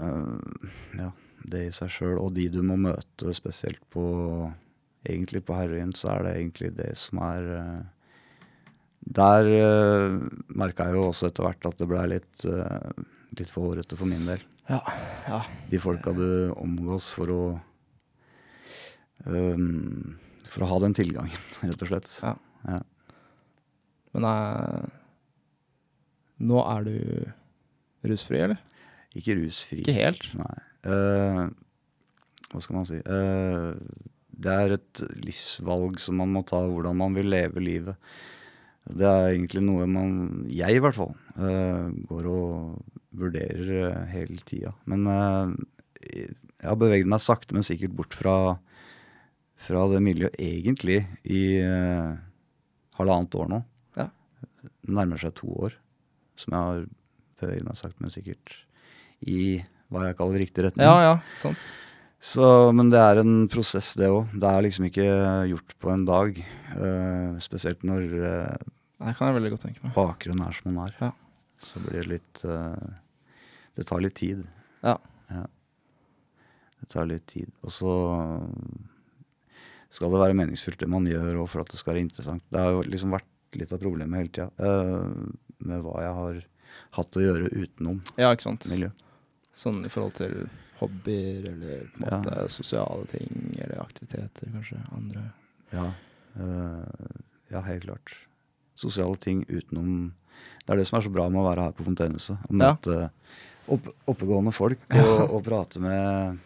[0.00, 1.09] øh, ja,
[1.48, 4.04] det i seg sjøl, og de du må møte spesielt på
[5.04, 7.80] Egentlig på heroin, så er det egentlig det som er øh,
[9.18, 10.14] Der øh,
[10.48, 13.04] merka jeg jo også etter hvert at det blei litt, øh,
[13.40, 14.42] litt for hårete for min del.
[14.68, 14.80] Ja.
[15.28, 15.40] ja.
[15.70, 17.40] De folka du omgås for å
[19.28, 20.16] um,
[20.48, 21.34] For å ha den tilgangen,
[21.68, 22.18] rett og slett.
[22.22, 22.34] Ja.
[22.68, 22.80] Ja.
[24.14, 24.84] Men uh,
[26.44, 26.96] nå er du
[28.06, 28.60] rusfri, eller?
[29.14, 29.82] Ikke rusfri.
[29.82, 30.28] Ikke helt?
[30.38, 30.56] Nei.
[30.84, 31.46] Uh,
[32.52, 33.72] hva skal man si uh,
[34.28, 38.14] Det er et livsvalg som man må ta, hvordan man vil leve livet.
[38.84, 44.40] Det er egentlig noe man, jeg i hvert fall, uh, går og vurderer eh, hele
[44.46, 44.72] tida.
[44.90, 45.55] Men eh,
[46.14, 48.37] jeg har beveget meg sakte, men sikkert bort fra,
[49.66, 52.12] fra det miljøet egentlig i eh,
[52.98, 53.62] halvannet år nå.
[53.98, 54.11] Ja.
[54.88, 55.79] Nærmer seg to år
[56.38, 56.85] som jeg har
[57.42, 58.59] beveget meg sakte, men sikkert
[59.24, 60.87] i hva jeg kaller riktig retning.
[60.87, 61.70] Ja, ja, sant.
[62.24, 64.33] Så, men det er en prosess, det òg.
[64.33, 65.05] Det er liksom ikke
[65.50, 66.38] gjort på en dag.
[66.72, 69.92] Uh, spesielt når uh, Det kan jeg veldig godt tenke meg.
[69.92, 70.96] bakgrunnen er som den er.
[71.03, 71.11] Ja.
[71.64, 72.88] Så blir det litt eh,
[73.76, 74.44] Det tar litt tid.
[74.82, 74.98] Ja.
[76.80, 77.50] Det tar litt tid.
[77.64, 77.92] Og så
[79.94, 82.42] skal det være meningsfylt, det man gjør og for at det skal være interessant.
[82.50, 85.30] Det har jo liksom vært litt av problemet hele tida, uh,
[85.64, 86.40] med hva jeg har
[86.98, 88.66] hatt å gjøre utenom Ja, ikke sant.
[88.70, 88.90] miljø.
[89.54, 90.48] Sånn i forhold til
[90.80, 92.18] hobbyer eller på en Ja.
[92.18, 94.80] måte sosiale ting eller aktiviteter, kanskje.
[94.94, 95.32] Andre.
[95.72, 95.92] Ja,
[96.34, 96.82] Uh,
[97.48, 98.10] ja, helt klart.
[98.74, 100.12] Sosiale ting utenom
[100.66, 102.37] Det er det som er så bra med å være her på Fontenehuset.
[102.50, 103.08] Å Ja.
[103.68, 106.40] Opp, oppegående folk og, og prate med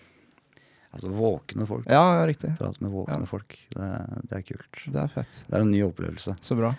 [0.89, 1.85] Altså våkne folk.
[1.87, 2.49] Ja, ja, riktig.
[2.57, 3.27] Prate med våkne Ja.
[3.29, 3.53] folk.
[3.75, 3.89] Det,
[4.31, 4.79] det er kult.
[4.89, 5.35] Det er fett.
[5.47, 6.33] Det er en ny opplevelse.
[6.41, 6.71] Så bra.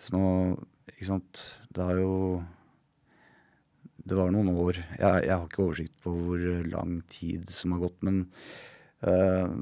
[0.00, 0.22] Så nå,
[0.94, 1.42] ikke sant
[1.74, 2.14] Det har jo
[4.08, 7.82] Det var noen år Jeg, jeg har ikke oversikt på hvor lang tid som har
[7.84, 8.22] gått, men
[9.04, 9.52] eh,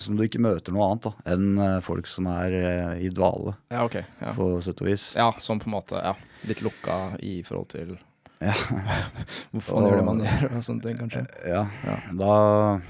[0.00, 3.52] Som du ikke møter noe annet da enn eh, folk som er eh, i dvale,
[3.70, 4.32] Ja, okay, Ja.
[4.36, 5.10] på sett og vis.
[5.18, 6.14] ja, sånn på en måte ja,
[6.48, 7.98] litt lukka i forhold til
[8.40, 8.54] Ja.
[9.52, 11.26] hvorfor man gjør det man gjør, og sånne ting, kanskje.
[11.46, 11.98] Ja, Ja.
[12.16, 12.80] da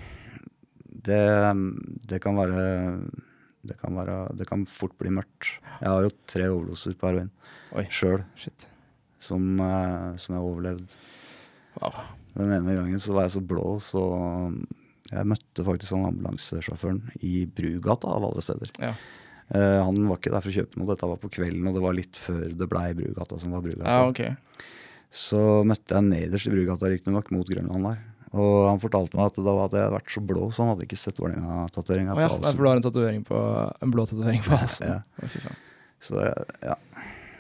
[1.03, 1.21] det,
[2.09, 2.65] det kan være
[3.67, 5.51] det kan, være, det kan fort bli mørkt.
[5.83, 7.27] Jeg har jo tre overdoser på heroin
[7.77, 7.85] Oi.
[7.93, 8.23] sjøl,
[9.21, 10.95] som, eh, som jeg har overlevd.
[11.81, 11.99] Wow.
[12.39, 14.01] Den ene gangen så var jeg så blå, så
[15.11, 18.71] jeg møtte faktisk han ambulansesjåføren i Brugata, av alle steder.
[18.83, 18.95] Ja.
[19.51, 21.83] Uh, han var ikke der for å kjøpe noe, dette var på kvelden, og det
[21.83, 23.97] var litt før det blei Brugata som var Brugata.
[23.97, 24.37] ja, okay.
[25.11, 28.03] Så møtte jeg nederst i Brugata, riktignok, mot Grønland der.
[28.31, 30.99] Og han fortalte meg at da hadde jeg vært så blå, så han hadde ikke
[31.01, 32.55] sett Vålerenga-tatoveringa Å ja, på halsen.
[32.55, 33.41] for du har en tatovering på
[33.83, 34.93] En blå tatovering på halsen.
[34.95, 35.57] Ja.
[36.01, 36.23] Så
[36.63, 36.77] ja.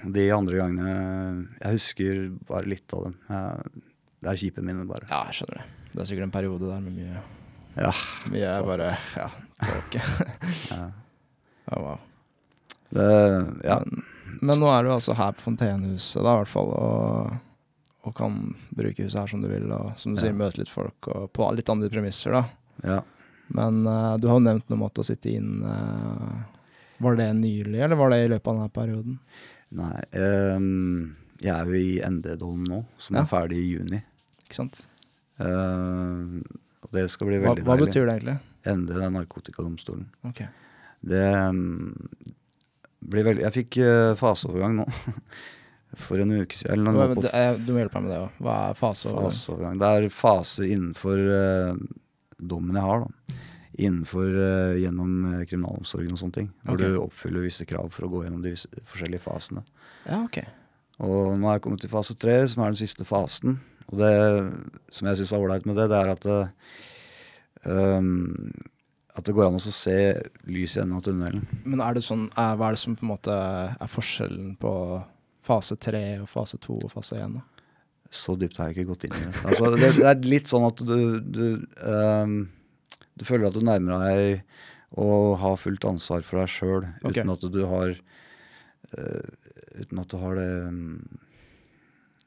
[0.00, 0.94] De andre gangene
[1.60, 3.14] Jeg husker bare litt av dem.
[3.30, 3.84] Jeg,
[4.20, 5.06] det er kjipe minner, bare.
[5.06, 5.68] Ja, jeg skjønner det.
[5.92, 7.22] Det er sikkert en periode der med mye
[7.76, 7.92] Ja.
[8.32, 9.28] Mye bare Ja,
[9.62, 10.06] ja.
[11.70, 11.98] Ja, wow.
[12.90, 13.04] Det,
[13.64, 13.76] ja.
[13.86, 14.02] Men,
[14.40, 17.36] men nå er du altså her på Fontenehuset, da, i hvert fall, og,
[18.08, 18.40] og kan
[18.74, 20.24] bruke huset her som du vil, og som du Ja.
[20.26, 22.44] sier, møte litt folk, og på litt andre premisser, da.
[22.96, 23.00] ja.
[23.54, 25.56] Men uh, du har jo nevnt noe om å sitte inn
[27.02, 29.16] Var det nylig, eller var det i løpet av denne perioden?
[29.74, 30.02] Nei.
[30.54, 33.22] um, jeg er jo i ND-dom nå, som Ja.
[33.24, 33.98] er ferdig i juni.
[34.44, 34.82] Ikke sant?
[35.40, 36.42] Ehm,
[36.84, 37.68] og det skal bli veldig deilig.
[37.68, 38.36] hva hva betyr det egentlig?
[38.70, 40.06] Endre er narkotikadomstolen.
[40.28, 40.42] Ok.
[41.00, 41.24] Det
[41.56, 41.94] mm,
[43.10, 44.86] blir veldig Jeg fikk eh, faseovergang nå.
[45.98, 46.86] For en uke siden.
[46.86, 48.36] Eller på det er- Du må hjelpe meg med det òg.
[48.38, 49.32] Hva er faseovergang?
[49.32, 49.78] faseovergang.
[49.80, 51.80] Det er faser innenfor uh,
[52.38, 53.38] dommen jeg har, da.
[53.80, 56.48] Innenfor uh, gjennom uh, kriminalomsorgen og sånne ting.
[56.62, 56.94] Hvor okay.
[56.94, 59.64] du oppfyller visse krav for å gå gjennom de forskjellige fasene.
[60.06, 60.38] Ja, ok.
[61.02, 63.58] Og nå har jeg kommet til fase tre, som er den siste fasen.
[63.90, 64.10] Og det
[64.94, 66.40] som jeg syns er ålreit med det, det er at det,
[67.66, 68.50] um,
[69.18, 69.96] at det går an å se
[70.46, 71.46] lys i enden av tunnelen.
[71.64, 74.74] Men er det sånn, er, hva er det som på en måte er forskjellen på
[75.46, 77.40] fase tre og fase to og fase én?
[78.10, 79.34] Så dypt har jeg ikke gått inn i det.
[79.46, 81.44] Altså, det, det er litt sånn at du, du,
[81.82, 82.38] um,
[83.18, 84.40] du føler at du nærmer deg
[84.98, 87.22] å ha fullt ansvar for deg sjøl, okay.
[87.22, 87.94] uten at du har
[88.94, 89.28] uh,
[89.70, 91.20] Uten at du har det um,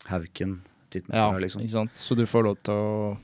[0.08, 0.54] hauken
[0.94, 1.64] titt med Ja, her, liksom.
[1.66, 2.00] ikke sant?
[2.00, 3.18] Så du får lov til å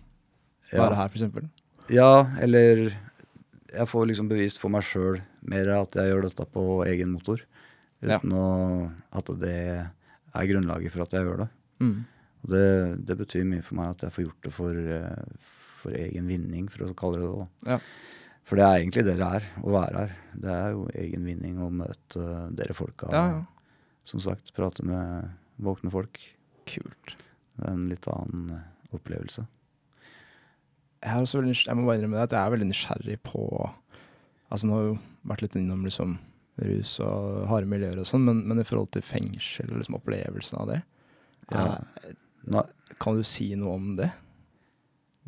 [0.74, 1.48] være her, for eksempel?
[1.90, 6.66] Ja, eller jeg får liksom bevist for meg sjøl mer at jeg gjør dette på
[6.90, 7.42] egen motor.
[8.06, 8.20] Ja.
[8.20, 8.44] Å,
[9.20, 11.50] at det er grunnlaget for at jeg gjør det.
[11.84, 11.98] Mm.
[12.44, 12.66] Og det,
[13.10, 15.50] det betyr mye for meg at jeg får gjort det for, eh,
[15.82, 17.74] for egen vinning, for å kalle det det.
[17.74, 17.80] Ja.
[18.50, 20.14] For det er egentlig det det er, å være her.
[20.46, 22.24] Det er jo egen vinning å møte
[22.58, 23.12] dere folka.
[23.14, 23.74] Ja, ja.
[24.10, 25.28] Som sagt, prate med
[25.62, 26.18] våkne folk.
[26.70, 27.14] Kult.
[27.68, 29.44] En litt annen eh, opplevelse.
[31.00, 33.44] Jeg, veldig, jeg må bare innrømme det at jeg er veldig nysgjerrig på
[34.52, 34.98] Altså Nå har jeg jo
[35.30, 36.16] vært litt innom liksom
[36.60, 40.58] rus og harde miljøer og sånn, men, men i forhold til fengsel og liksom opplevelsen
[40.60, 40.80] av det,
[41.54, 41.62] Ja.
[42.04, 42.16] er,
[42.50, 42.64] Nå,
[43.00, 44.10] kan du si noe om det?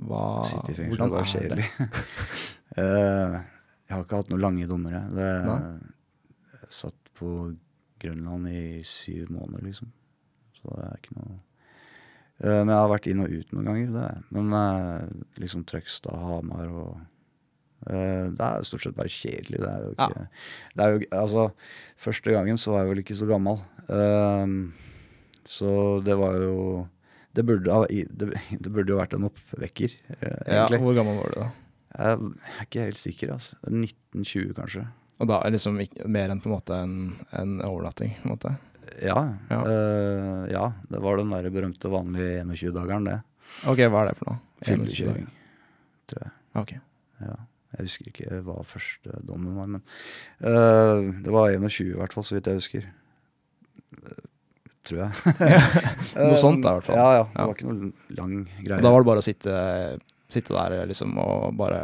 [0.02, 1.70] Hva, Sitte i fengsel hvordan er bare er det?
[2.82, 3.34] Eh,
[3.86, 5.10] jeg har ikke hatt noen lange dommer, jeg.
[5.17, 5.30] Det,
[6.56, 7.32] jeg satt på
[8.00, 9.89] Grønland i syv måneder, liksom.
[10.56, 11.51] Så det er ikke noe Eh,
[12.41, 14.23] Men jeg har vært inn og ut noen ganger, det.
[14.34, 15.10] Men eh,
[15.43, 16.95] liksom Trøgstad, Hamar og
[17.86, 19.60] eh, Det er stort sett bare kjedelig.
[19.62, 20.08] Det er jo Ja.
[20.08, 20.23] ikke
[20.75, 21.43] det er jo, Altså,
[22.01, 23.62] første gangen så var jeg vel ikke så gammel.
[23.89, 24.56] Eh,
[25.45, 25.75] så
[26.06, 26.88] det var jo
[27.36, 28.27] det burde, ha, det,
[28.63, 30.49] det burde jo vært en oppvekker, egentlig.
[30.51, 31.51] Ja, hvor gammel var du da?
[31.91, 33.56] Jeg er ikke helt sikker, altså.
[33.69, 34.84] 1920, kanskje.
[35.21, 35.77] Og da er liksom
[36.12, 36.93] mer enn på en måte en,
[37.38, 38.15] en overnatting?
[38.19, 38.51] på en måte.
[39.01, 39.19] Ja,
[39.51, 39.60] Ja.
[39.65, 40.65] Uh, ja.
[40.91, 43.19] Det var den der berømte vanlige 21-dageren, det.
[43.67, 44.39] Ok, hva er det for noe?
[44.62, 45.38] 21 Fyllekjøring, dager.
[46.12, 46.34] tror jeg.
[46.62, 46.73] Ok.
[47.25, 47.36] Ja.
[47.71, 49.84] Jeg husker ikke hva første dommen var, men
[50.43, 52.88] uh, det var 21 i hvert fall, så vidt jeg husker.
[54.01, 54.21] Eh,
[54.88, 55.36] tror jeg.
[56.19, 56.99] Noe sånt da, i hvert fall.
[56.99, 57.25] Ja, ja.
[57.32, 58.77] Det var ikke noe lang greie.
[58.82, 59.56] Og da var det bare å sitte,
[60.34, 61.82] sitte der liksom og bare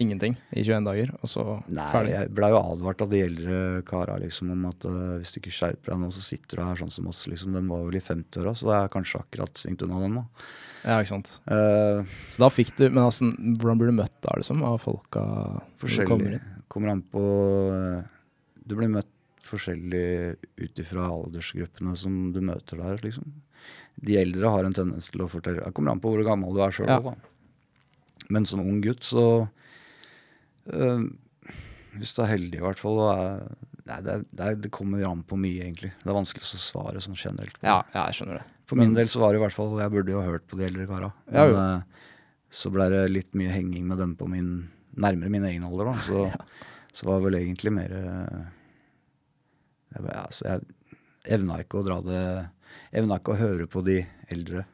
[0.00, 2.12] ingenting i 21 dager, og så Nei, ferdig?
[2.14, 3.58] jeg blei jo advart av de eldre
[3.88, 6.80] kara liksom, om at uh, hvis du ikke skjerper deg nå, så sitter du her
[6.80, 7.20] sånn som oss.
[7.30, 7.52] Liksom.
[7.56, 10.18] Den var vel i 50-åra, så da er kanskje akkurat svingt unna den.
[10.22, 10.24] da.
[10.86, 11.34] Ja, ikke sant.
[11.44, 12.00] Uh,
[12.32, 15.22] Så da fikk du Men altså, hvordan blir du møtt da, liksom, av folka
[15.82, 16.08] Forskjellig.
[16.08, 16.38] kommer?
[16.72, 17.20] Kommer an på
[17.68, 18.00] uh,
[18.64, 19.10] Du blir møtt
[19.50, 23.28] forskjellig ut ifra aldersgruppene som du møter der, liksom.
[24.00, 26.60] De eldre har en tendens til å fortelle Det kommer an på hvor gammel du
[26.64, 27.00] er sjøl Ja.
[27.04, 27.12] da.
[28.30, 29.48] men som ung gutt, så
[30.66, 33.00] Hvis du er heldig, i hvert fall
[33.90, 35.90] Nei, det, er, det, er, det kommer an på mye, egentlig.
[35.98, 37.56] Det er vanskelig å svare sånn generelt.
[37.56, 37.66] på.
[37.66, 38.44] Ja, ja, jeg skjønner det.
[38.70, 40.68] For min del så var det i hvert fall Jeg burde jo hørt på de
[40.68, 41.08] eldre kara.
[41.26, 42.12] Ja, Men eh,
[42.54, 44.52] så ble det litt mye henging med dem på min
[45.00, 45.94] nærmere min egen alder, da.
[46.06, 46.22] Så,
[47.00, 48.40] så var vel egentlig mer eh,
[49.96, 50.96] jeg, altså, jeg
[51.36, 52.22] evna ikke å dra det
[52.94, 54.64] Evna ikke å høre på de eldre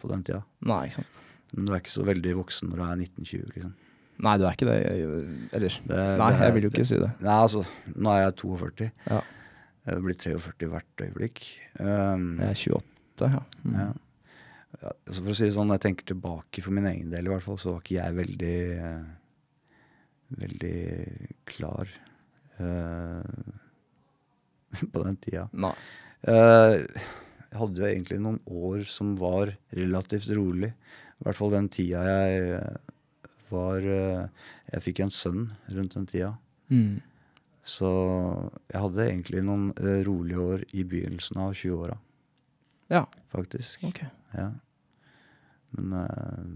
[0.00, 0.42] på den tida.
[0.68, 1.20] Nei, ikke sant.
[1.52, 3.74] Men du er ikke så veldig voksen når du er 1920, liksom.
[4.24, 4.76] Nei, du er ikke det.
[5.52, 7.10] Eller Det- Nei, det- jeg vil jo ikke si det.
[7.20, 8.90] Nei, altså, nå er jeg 42.
[9.10, 9.20] Ja.
[9.86, 11.42] Jeg blir 43 hvert øyeblikk.
[11.78, 13.42] Um, Jeg er 28, ja.
[13.64, 13.74] Mm.
[13.76, 13.92] Ja.
[14.82, 17.24] Ja, altså for å si det sånn, når jeg tenker tilbake for min egen del,
[17.26, 19.04] i hvert fall, så var ikke jeg veldig uh,
[20.36, 21.86] Veldig klar
[22.58, 23.22] uh,
[24.92, 25.44] på den tida.
[25.54, 25.70] Nei.
[26.26, 30.72] Uh, jeg hadde jo egentlig noen år som var relativt rolig.
[31.20, 32.58] I hvert fall den tida jeg
[33.50, 34.28] var eh,
[34.72, 36.32] Jeg fikk en sønn rundt den tida.
[36.70, 37.00] Mm.
[37.66, 37.88] Så
[38.70, 41.96] jeg hadde egentlig noen eh, rolige år i begynnelsen av 20-åra,
[42.92, 43.82] Ja, faktisk.
[43.88, 44.08] Okay.
[44.36, 44.52] Ja.
[45.76, 46.46] Men eh,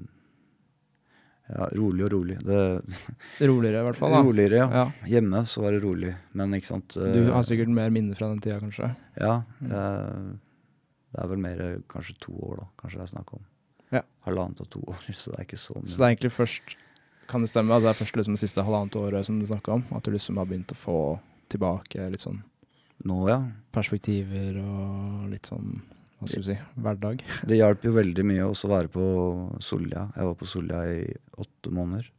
[1.50, 2.36] Ja, rolig og rolig.
[2.46, 2.58] Det,
[3.50, 4.20] Roligere i hvert fall, da.
[4.22, 4.68] roligere, ja.
[4.70, 4.84] Ja.
[5.16, 8.38] Hjemme så var det rolig, men ikke sant Du har sikkert mer minner fra den
[8.44, 8.92] tida, kanskje?
[9.18, 9.40] Ja.
[9.58, 9.72] Mm.
[9.74, 10.30] eh,
[11.10, 12.66] det er vel mer kanskje to år, da.
[12.78, 13.42] Kanskje det er snakk om.
[13.94, 14.04] Ja.
[14.26, 15.88] Halvannet og to år, så det er ikke så mye.
[15.88, 16.76] Så det er egentlig først
[17.30, 19.76] Kan det stemme at det er først liksom det siste halvannet året som du snakka
[19.78, 19.84] om?
[19.94, 21.00] At du liksom har begynt å få
[21.50, 22.40] tilbake litt sånn
[23.06, 23.38] Nå, ja.
[23.72, 25.78] perspektiver og litt sånn
[26.18, 27.22] Hva skal vi si hverdag?
[27.48, 29.04] Det hjalp jo veldig mye å være på
[29.64, 30.08] Solja.
[30.16, 31.04] Jeg var på Solja i
[31.40, 32.10] åtte måneder.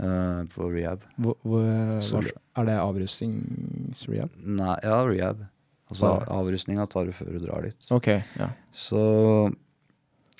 [0.00, 1.02] Uh, på rehab.
[1.20, 4.38] Hvor, hvor, er det avrustningsrehab?
[4.38, 5.42] Nei, ja, rehab.
[5.90, 7.90] Altså avrusninga tar du før du drar dit.
[7.90, 8.52] OK, ja.
[8.70, 9.02] Så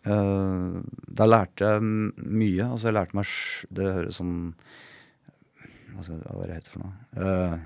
[0.08, 0.78] eh,
[1.20, 2.66] da lærte jeg mye.
[2.66, 3.34] Altså, jeg lærte meg
[3.76, 4.34] Det høres sånn
[5.94, 6.94] Hva skal det hva det heter for noe?
[7.16, 7.56] Uh,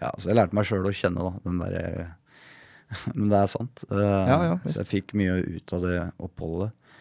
[0.00, 1.42] ja, altså, jeg lærte meg sjøl å kjenne, da.
[1.44, 1.84] Den derre
[3.18, 3.84] Men det er sant.
[3.90, 6.92] Uh, Ja, ja, så jeg fikk mye ut av det oppholdet.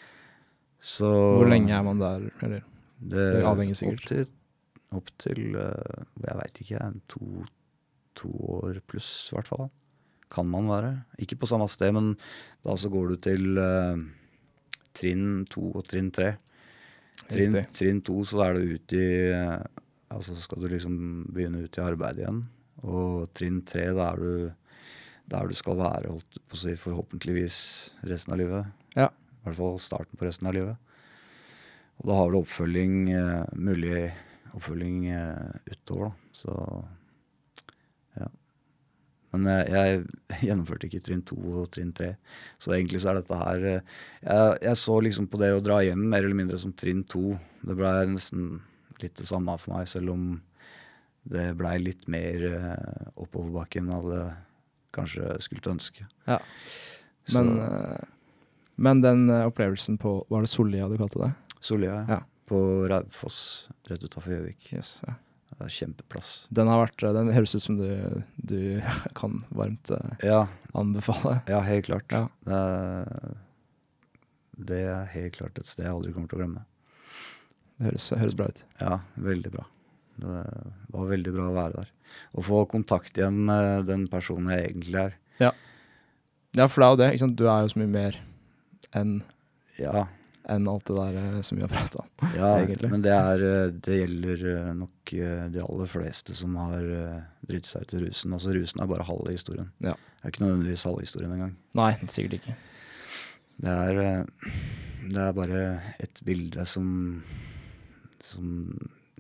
[0.86, 2.28] Så Hvor lenge er man der?
[2.46, 2.66] Eller?
[3.00, 4.02] Det, det avhenger sikkert.
[4.02, 4.28] Opp til,
[4.98, 5.42] opp til
[6.26, 7.46] jeg veit ikke, to,
[8.18, 9.66] to år pluss, i hvert fall.
[10.34, 10.92] Kan man være.
[11.22, 12.14] Ikke på samme sted, men
[12.66, 13.60] da så går du til
[14.96, 16.36] trinn to og trinn tre.
[17.30, 19.82] Trinn, trinn to, så er du ute i eh,
[20.16, 20.98] Altså skal du liksom
[21.34, 22.44] begynne ut i arbeid igjen.
[22.86, 27.58] Og trinn tre, da er du der du skal være holdt på å si, forhåpentligvis
[28.06, 28.70] resten av livet.
[28.94, 29.10] Ja.
[29.10, 30.78] I hvert fall starten på resten av livet.
[32.00, 34.12] Og da har du oppfølging, eh, mulig
[34.54, 36.32] oppfølging eh, utover, da.
[36.38, 36.54] Så.
[39.36, 40.06] Men eh, jeg
[40.48, 42.14] gjennomførte ikke trinn to og trinn tre.
[42.62, 43.94] Så egentlig så er dette her eh,
[44.24, 47.36] jeg, jeg så liksom på det å dra hjem mer eller mindre som trinn to.
[47.66, 48.60] Det blei nesten
[49.04, 50.28] litt det samme for meg, selv om
[51.26, 54.22] det blei litt mer eh, oppoverbakke enn alle
[54.96, 56.06] kanskje skulle ønske.
[56.30, 56.40] Ja.
[57.34, 57.50] Men,
[58.78, 61.32] men den opplevelsen på Var det Sollia du kalte det?
[61.58, 62.22] Sollia, Ja.
[62.46, 64.68] På Raufoss, rett utafor Gjøvik.
[64.70, 65.16] Yes, ja.
[65.72, 66.48] Kjempeplass.
[66.52, 67.88] Den har vært Den høres ut som du,
[68.36, 68.58] du
[69.20, 70.42] kan varmt eh, Ja,
[70.76, 71.38] anbefale.
[71.48, 72.12] ja helt klart.
[72.12, 72.28] Ja.
[72.46, 73.36] Det,
[74.72, 76.66] det er helt klart et sted jeg aldri kommer til å glemme.
[77.78, 78.62] Det høres, høres bra ut.
[78.82, 79.66] Ja, veldig bra.
[80.16, 80.36] Det
[80.96, 81.90] var veldig bra å være der.
[82.40, 85.16] Å få kontakt igjen med den personen jeg egentlig er.
[86.56, 87.36] Ja, for det er jo det.
[87.36, 88.18] Du er jo så mye mer
[88.96, 89.18] enn
[89.76, 90.06] Ja,
[90.50, 92.10] enn alt det der eh, som vi har prata om.
[92.40, 92.90] ja Egentlig.
[92.92, 95.14] men det, er, eh, det gjelder eh, nok
[95.54, 96.86] de aller fleste som har
[97.46, 98.34] dritt seg ut i rusen.
[98.34, 99.68] Altså Rusen er bare halve historien.
[99.86, 99.94] Ja.
[99.94, 101.52] Det er ikke nødvendigvis halve historien engang.
[101.78, 102.56] Nei, sikkert ikke.
[103.62, 104.00] Det er,
[105.14, 105.60] det er bare
[106.04, 106.88] et bilde som,
[108.26, 108.50] som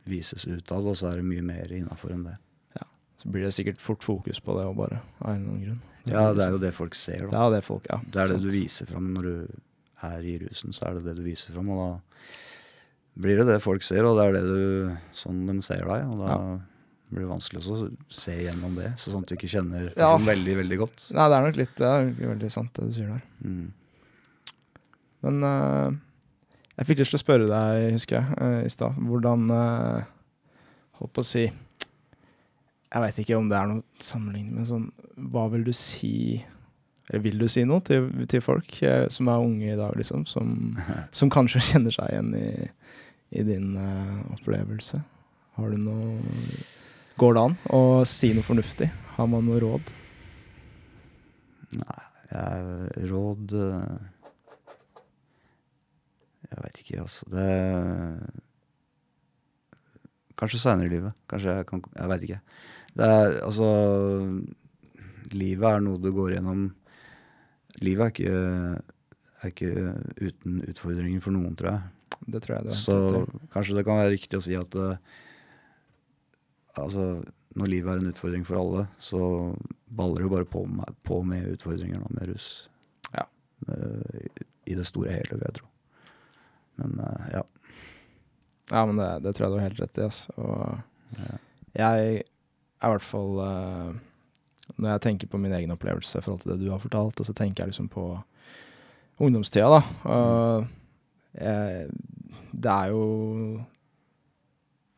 [0.09, 2.35] vises utad, og så er det mye mer innafor enn det.
[2.79, 2.87] Ja,
[3.21, 5.83] Så blir det sikkert fort fokus på det og bare, av en eller annen grunn.
[6.09, 7.45] Ja, det er jo det folk ser, Det da.
[7.45, 8.01] er jo det folk, ja.
[8.09, 9.55] Det er det du viser fram når du
[10.03, 13.61] er i rusen, så er det det du viser fram, og da blir det det
[13.63, 16.39] folk ser, og det er det du, sånn de ser deg, og da Ja.
[17.11, 20.17] blir det vanskelig å se gjennom det, så sånn at du ikke kjenner Ja.
[20.17, 21.11] veldig, veldig godt.
[21.13, 23.21] Nei, det er nok litt Det er veldig sant, det du sier der.
[23.43, 23.71] Mm.
[25.23, 25.91] Men uh,
[26.77, 30.03] jeg fikk lyst til å spørre deg, husker jeg, uh, i stad, hvordan uh,
[30.99, 34.85] Holdt på å si Jeg veit ikke om det er noe sammenligning, men sånn
[35.31, 36.43] Hva vil du si
[37.13, 40.25] vil du si noe til, til folk eh, som er unge i dag, liksom?
[40.29, 40.77] Som,
[41.17, 42.69] som kanskje kjenner seg igjen i,
[43.37, 45.01] i din eh, opplevelse?
[45.59, 46.17] Har du noe
[47.15, 48.89] Går det an å si noe fornuftig?
[49.15, 49.91] Har man noe råd?
[51.79, 53.93] Nei, jeg råd eh,
[56.49, 57.29] Jeg veit ikke, altså.
[57.31, 57.47] Det
[60.35, 61.15] Kanskje seinere i livet.
[61.31, 62.41] Kanskje jeg kan Jeg veit ikke.
[62.95, 63.69] Det er altså
[65.31, 66.67] Livet er noe du går gjennom
[67.83, 68.39] Livet er ikke,
[69.41, 69.71] er ikke
[70.21, 72.17] uten utfordringer for noen, tror jeg.
[72.25, 72.79] Det tror jeg det er.
[72.79, 72.97] Så
[73.53, 74.95] kanskje det kan være riktig å si at uh,
[76.79, 77.07] altså,
[77.59, 79.21] når livet er en utfordring for alle, så
[79.95, 82.49] baller det jo bare på med, på med utfordringer nå, med rus.
[83.11, 83.27] Ja.
[83.67, 85.69] Uh, i, I det store hele, vil jeg tro.
[86.81, 87.43] Men uh, ja.
[88.71, 90.07] Ja, men det, det tror jeg du har helt rett i.
[90.07, 90.33] Altså.
[90.41, 91.37] Og ja.
[91.77, 93.97] jeg er i hvert fall eh,
[94.75, 97.27] Når jeg tenker på min egen opplevelse i forhold til det du har fortalt, og
[97.27, 98.09] så tenker jeg liksom på
[99.23, 99.81] ungdomstida, da.
[100.03, 100.67] Uh,
[101.35, 101.87] jeg,
[102.55, 103.05] det er jo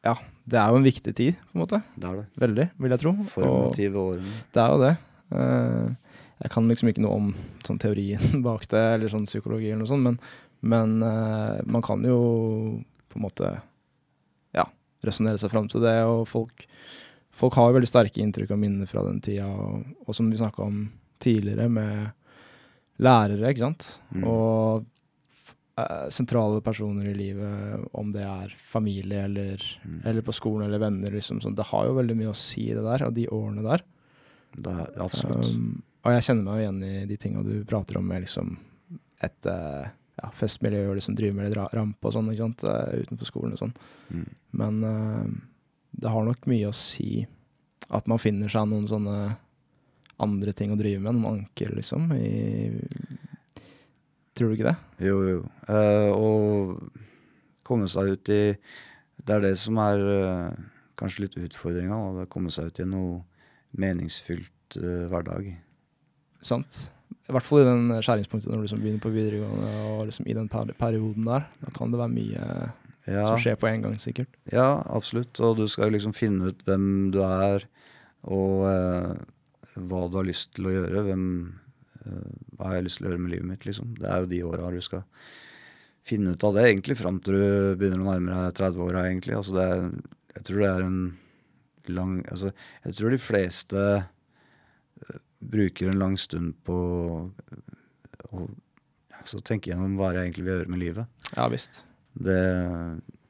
[0.05, 0.15] Ja,
[0.47, 1.81] det er jo en viktig tid, på en måte.
[1.97, 2.25] Det er det.
[2.41, 3.13] Veldig, vil jeg tro.
[3.33, 4.35] Formative årene.
[4.55, 4.93] det er jo det.
[5.27, 7.31] Uh, jeg kan liksom ikke noe om
[7.65, 10.19] sånn teorien bak det, eller sånn psykologi eller noe sånt, men,
[10.61, 12.19] men uh, man kan jo
[13.07, 13.51] på en måte
[14.55, 14.67] ja,
[15.05, 16.67] resonnere seg fram til det, og folk,
[17.37, 20.39] folk har jo veldig sterke inntrykk og minner fra den tida, og, og som vi
[20.39, 20.83] snakka om
[21.21, 22.11] tidligere, med
[23.03, 24.23] lærere, ikke sant, Mm.
[24.25, 24.85] og
[25.77, 29.99] eh, sentrale personer i livet, om det er familie eller, Mm.
[30.09, 32.81] eller på skolen eller venner, liksom, sånn, det har jo veldig mye å si det
[32.81, 33.83] der, og de årene der.
[34.57, 35.51] Det er, absolutt.
[35.53, 38.55] Um, og jeg kjenner meg jo igjen i de tinga du prater om med liksom
[39.21, 39.85] et uh,
[40.17, 43.53] ja, festmiljø og liksom drive med litt rampe og sånn, ikke sant, uh, utenfor skolen
[43.53, 43.75] og sånn.
[44.09, 44.25] Mm.
[44.57, 44.79] Men
[45.97, 47.25] det har nok mye å si
[47.87, 49.17] at man finner seg noen sånne
[50.21, 52.77] andre ting å drive med, noen anker, liksom, i
[54.37, 55.07] Tror du ikke det?
[55.07, 55.37] Jo, jo.
[55.65, 57.05] Uh, og
[57.65, 58.41] komme seg ut i
[59.17, 60.59] Det er det som er uh,
[60.99, 61.97] kanskje litt utfordringa.
[61.97, 63.23] å Komme seg ut i noe
[63.81, 65.49] meningsfylt uh, hverdag.
[66.45, 66.83] Sant?
[67.25, 70.37] I hvert fall i den skjæringspunktet når du liksom begynner på videregående, og liksom i
[70.37, 71.49] den per perioden der.
[71.63, 72.45] Da kan det være mye
[73.07, 74.33] Ja, som skjer på en gang, sikkert.
[74.51, 75.39] ja, absolutt.
[75.39, 77.63] Og du skal jo liksom finne ut hvem du er,
[78.27, 79.13] og eh,
[79.77, 81.05] hva du har lyst til å gjøre.
[81.07, 81.27] Hvem,
[82.03, 83.93] eh, hva har jeg lyst til å gjøre med livet mitt, liksom.
[83.99, 85.05] Det er jo de åra du skal
[86.07, 89.35] finne ut av det, egentlig fram til du begynner å nærme deg 30-åra, egentlig.
[89.39, 89.87] Altså det er,
[90.37, 91.01] jeg tror det er en
[91.87, 92.51] lang Altså,
[92.83, 96.77] jeg tror de fleste eh, bruker en lang stund på
[98.27, 98.47] å
[99.21, 101.29] altså, tenke gjennom hva jeg egentlig vil gjøre med livet.
[101.35, 101.86] Ja visst.
[102.17, 102.41] Det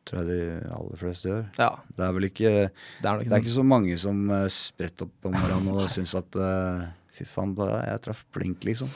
[0.08, 1.43] tror jeg de aller fleste gjør.
[1.60, 5.08] Ja, Det er vel ikke det er Det er ikke så mange som uh, spretter
[5.08, 8.91] opp om morgenen og syns at uh, Fy faen, da jeg traff blink, liksom.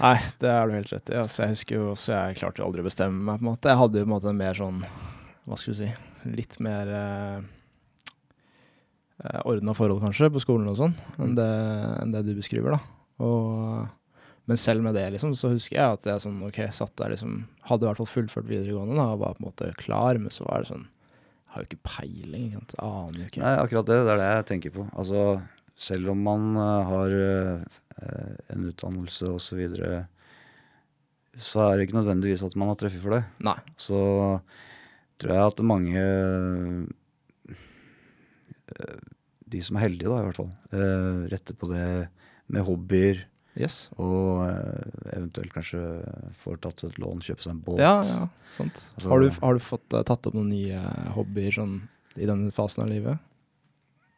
[0.00, 1.18] Nei, det er du helt rett i.
[1.20, 3.36] Altså, jeg husker jo også jeg klarte aldri å bestemme meg.
[3.36, 3.68] på en måte.
[3.68, 4.78] Jeg hadde jo på en måte en mer sånn,
[5.44, 5.90] hva skal du si,
[6.38, 7.44] litt mer uh,
[9.44, 11.50] ordna forhold kanskje på skolen og sånn, enn det,
[12.00, 12.80] enn det du beskriver, da.
[13.26, 13.84] Og,
[14.46, 17.40] men selv med det, liksom, så husker jeg at jeg sånn, ok, satt der liksom,
[17.66, 20.46] hadde i hvert fall fullført videregående da, og var på en måte klar, men så
[20.46, 22.74] var det sånn, jeg har jo ikke peiling, ikke sant?
[22.86, 23.42] aner jo ikke.
[23.42, 23.98] Nei, akkurat det.
[24.06, 24.84] Det er det jeg tenker på.
[24.98, 25.22] Altså,
[25.88, 27.58] selv om man eh, har eh,
[28.52, 30.02] en utdannelse og så videre,
[31.36, 33.22] så er det ikke nødvendigvis at man har treffet for det.
[33.44, 33.98] Nei, Så
[35.20, 36.04] tror jeg at mange
[38.76, 39.00] eh,
[39.52, 40.52] De som er heldige, da, i hvert fall,
[41.32, 41.86] retter på det
[42.52, 43.24] med hobbyer.
[43.60, 43.76] Yes.
[44.02, 45.82] Og eh, eventuelt kanskje
[46.42, 47.80] får tatt et lån, kjøpe seg en båt.
[47.82, 48.82] Ja, ja, sant.
[48.96, 50.82] Altså- har, du, har du fått eh, tatt opp noen nye
[51.16, 51.78] hobbyer sånn
[52.16, 53.22] i denne fasen av livet?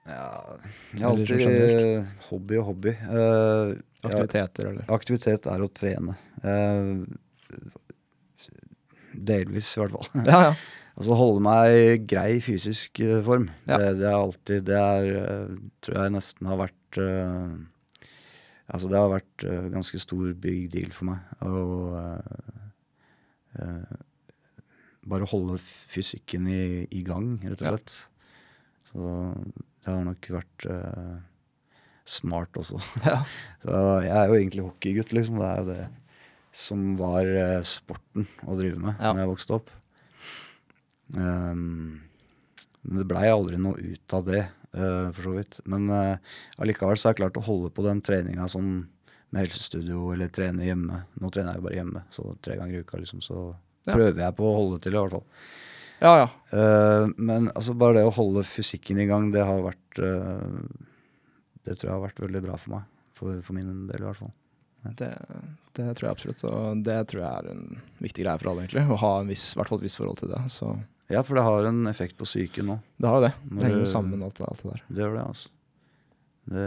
[0.09, 0.57] Ja,
[0.94, 2.94] jeg har alltid sånn eh, hobby og hobby.
[2.96, 4.85] Eh, ja, Aktiviteter, eller?
[4.94, 6.14] aktivitet er å trene.
[6.38, 7.03] Uh,
[9.12, 10.27] delvis, i hvert fall.
[10.27, 10.59] Ja, ja.
[10.98, 13.44] Altså holde meg i grei fysisk eh, form.
[13.70, 13.77] Ja.
[13.79, 15.53] Det, det er alltid Det er, eh,
[15.87, 17.53] tror jeg nesten har vært eh,
[18.68, 21.24] Altså det har vært uh, ganske stor big deal for meg.
[21.46, 22.61] Og uh,
[23.59, 23.96] uh,
[25.09, 25.57] bare holde
[25.88, 27.78] fysikken i, i gang, rett og Ja.
[28.88, 29.09] Så
[29.85, 31.16] det har nok vært eh,
[32.09, 32.81] smart også.
[33.09, 33.18] ja.
[33.62, 35.40] Så jeg er jo egentlig hockeygutt, liksom.
[35.40, 35.83] Det er jo det
[36.58, 39.12] som var eh, sporten å drive med Ja.
[39.12, 39.73] da jeg vokste opp.
[41.12, 42.00] Um,
[42.85, 45.60] men det blei aldri noe ut av det, eh, for så vidt.
[45.64, 46.19] Men eh,
[46.60, 48.73] allikevel så har jeg klart å holde på den treninga sånn
[49.31, 51.02] med helsestudio eller trene hjemme.
[51.21, 53.21] Nå trener jeg jo bare hjemme, så tre ganger i uka, liksom.
[53.25, 53.54] Så
[53.87, 53.94] Ja.
[53.94, 55.25] prøver jeg på å holde til, i hvert fall.
[56.00, 56.29] Ja, ja.
[56.52, 60.60] Uh, men altså bare det å holde fysikken i gang, det har vært uh,
[61.64, 62.85] Det tror jeg har vært veldig bra for meg.
[63.19, 64.31] For, for min del, i hvert fall.
[64.96, 65.08] Det,
[65.77, 66.44] det tror jeg absolutt.
[66.48, 67.64] Og det tror jeg er en
[68.00, 68.85] viktig greie for alle, egentlig.
[68.88, 70.40] Å ha en viss, hvert fall et visst forhold til det.
[70.54, 70.71] Så
[71.09, 72.79] Ja, for det har en effekt på psyken nå.
[73.00, 73.33] det har det.
[73.48, 74.83] Det henger jo sammen, alt, det- alt det der.
[74.88, 75.48] Det gjør det, altså.
[76.48, 76.67] Det,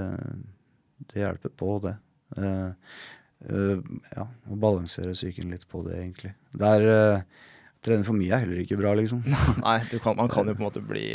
[1.12, 1.96] det hjelper på, det.
[2.38, 2.74] Uh,
[3.52, 3.80] uh,
[4.16, 6.34] ja, å balansere psyken litt på det, egentlig.
[6.58, 6.86] Det er,
[7.18, 7.48] uh,
[7.86, 9.24] trene for mye er heller ikke bra, liksom.
[9.66, 11.06] Nei, du kan, man kan jo på en måte bli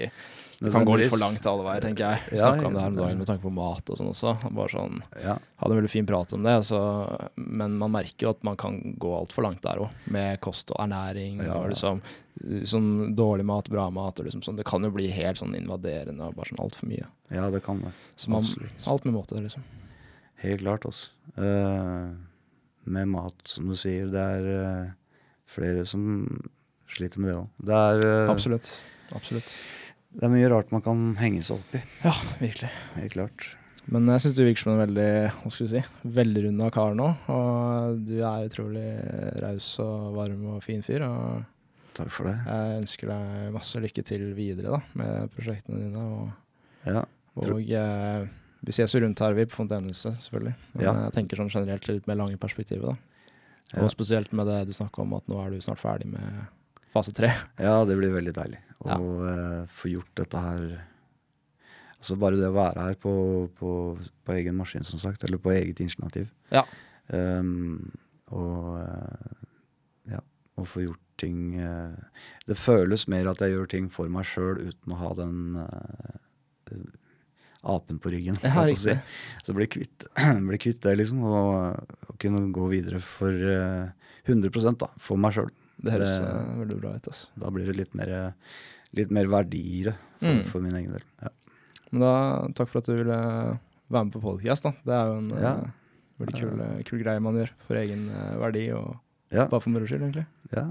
[0.59, 2.22] Det kan gå litt for langt alle veier, tenker jeg.
[2.31, 4.37] Vi Ja, snakka om det her om dagen med tanke på mat og sånn også.
[4.57, 6.79] Bare sånn Ja, Hadde en veldig fin prat om det, så,
[7.37, 10.81] men man merker jo at man kan gå altfor langt der òg, med kost og
[10.87, 12.01] ernæring Ja, og liksom
[12.68, 14.59] sånn dårlig mat, bra mat og liksom sånn.
[14.59, 17.09] Det kan jo bli helt sånn invaderende og bare sånn altfor mye.
[17.34, 17.92] ja, det kan det.
[18.16, 18.47] Så man,
[18.86, 19.64] alt med måte, liksom.
[20.42, 21.11] Helt klart, altså.
[21.38, 22.12] Uh,
[22.84, 24.09] med mat, som du sier.
[24.12, 24.94] Det er uh,
[25.51, 26.26] flere som
[26.92, 27.51] sliter med det òg.
[27.59, 28.70] Det, er, uh, Absolutt.
[29.16, 29.55] Absolutt.
[30.16, 31.82] det er mye rart man kan henge seg opp i.
[32.07, 32.72] Ja, virkelig.
[32.99, 33.49] Helt klart.
[33.86, 35.82] Men jeg syns du virker som en veldig hva skal du si,
[36.16, 37.11] velrunda kar nå.
[37.30, 38.86] Og du er utrolig
[39.42, 41.05] raus og varm og fin fyr.
[41.07, 41.44] Og
[41.97, 42.34] Takk for det.
[42.44, 46.03] jeg ønsker deg masse lykke til videre da, med prosjektene dine.
[46.03, 46.32] Og,
[46.86, 47.03] Ja,
[47.40, 48.26] og eh,
[48.66, 50.55] vi ses jo rundt her, vi, på Fontenehuset, selvfølgelig.
[50.74, 50.92] Men Ja.
[51.07, 52.84] jeg tenker sånn generelt litt mer lange perspektivet.
[52.84, 52.97] da.
[53.72, 53.82] Ja.
[53.84, 56.47] Og spesielt med det du snakka om, at nå er du snart ferdig med
[56.92, 57.32] fase tre.
[57.59, 60.66] ja, det blir veldig deilig å eh, få gjort dette her.
[61.99, 63.12] Altså bare det å være her på,
[63.59, 63.70] på,
[64.24, 66.28] på egen maskin, som sagt, eller på eget initiativ.
[66.53, 66.62] Ja.
[67.09, 67.90] Um,
[68.30, 70.20] og eh, ja,
[70.59, 71.95] å få gjort ting eh,
[72.47, 76.77] Det føles mer at jeg gjør ting for meg sjøl uten å ha den eh,
[77.67, 78.37] apen på ryggen.
[78.43, 78.95] På å si.
[79.45, 80.05] Så bli kvitt,
[80.49, 81.23] bli kvitt det, liksom.
[81.27, 83.89] Og, og kunne gå videre for eh,
[84.27, 85.51] 100 da, for meg sjøl.
[85.83, 87.09] Det høres Det- eh, veldig bra ut.
[87.11, 87.27] altså.
[87.43, 88.12] Da blir det litt mer,
[88.97, 90.45] litt mer verdier for, Mm.
[90.49, 91.03] for min egen del.
[91.23, 91.29] Ja.
[91.93, 92.12] Men da,
[92.57, 93.17] takk for at du ville
[93.93, 94.64] være med på podcast.
[94.64, 94.73] da.
[94.87, 95.53] Det er jo en Ja.
[95.61, 95.71] eh,
[96.23, 98.97] veldig kul, eh, kul greie man gjør for egen eh, verdi, og
[99.35, 100.27] Ja, bare for moro skyld, egentlig.
[100.55, 100.64] ja,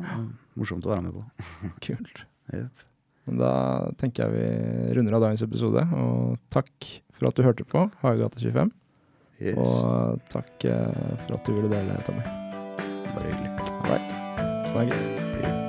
[0.56, 1.48] morsomt å være med på.
[1.88, 2.24] Kult.
[2.54, 2.86] Yep.
[3.42, 3.52] Da
[3.98, 8.40] tenker jeg vi runder av dagens episode, og takk for at du hørte på Hagegata
[8.40, 8.72] 25.
[9.42, 9.60] Yes.
[9.60, 12.24] Og takk eh, for at du ville dele, Tommy.
[13.12, 13.70] Bare hyggelig.
[13.90, 14.18] Right.
[14.72, 15.65] Snakkes.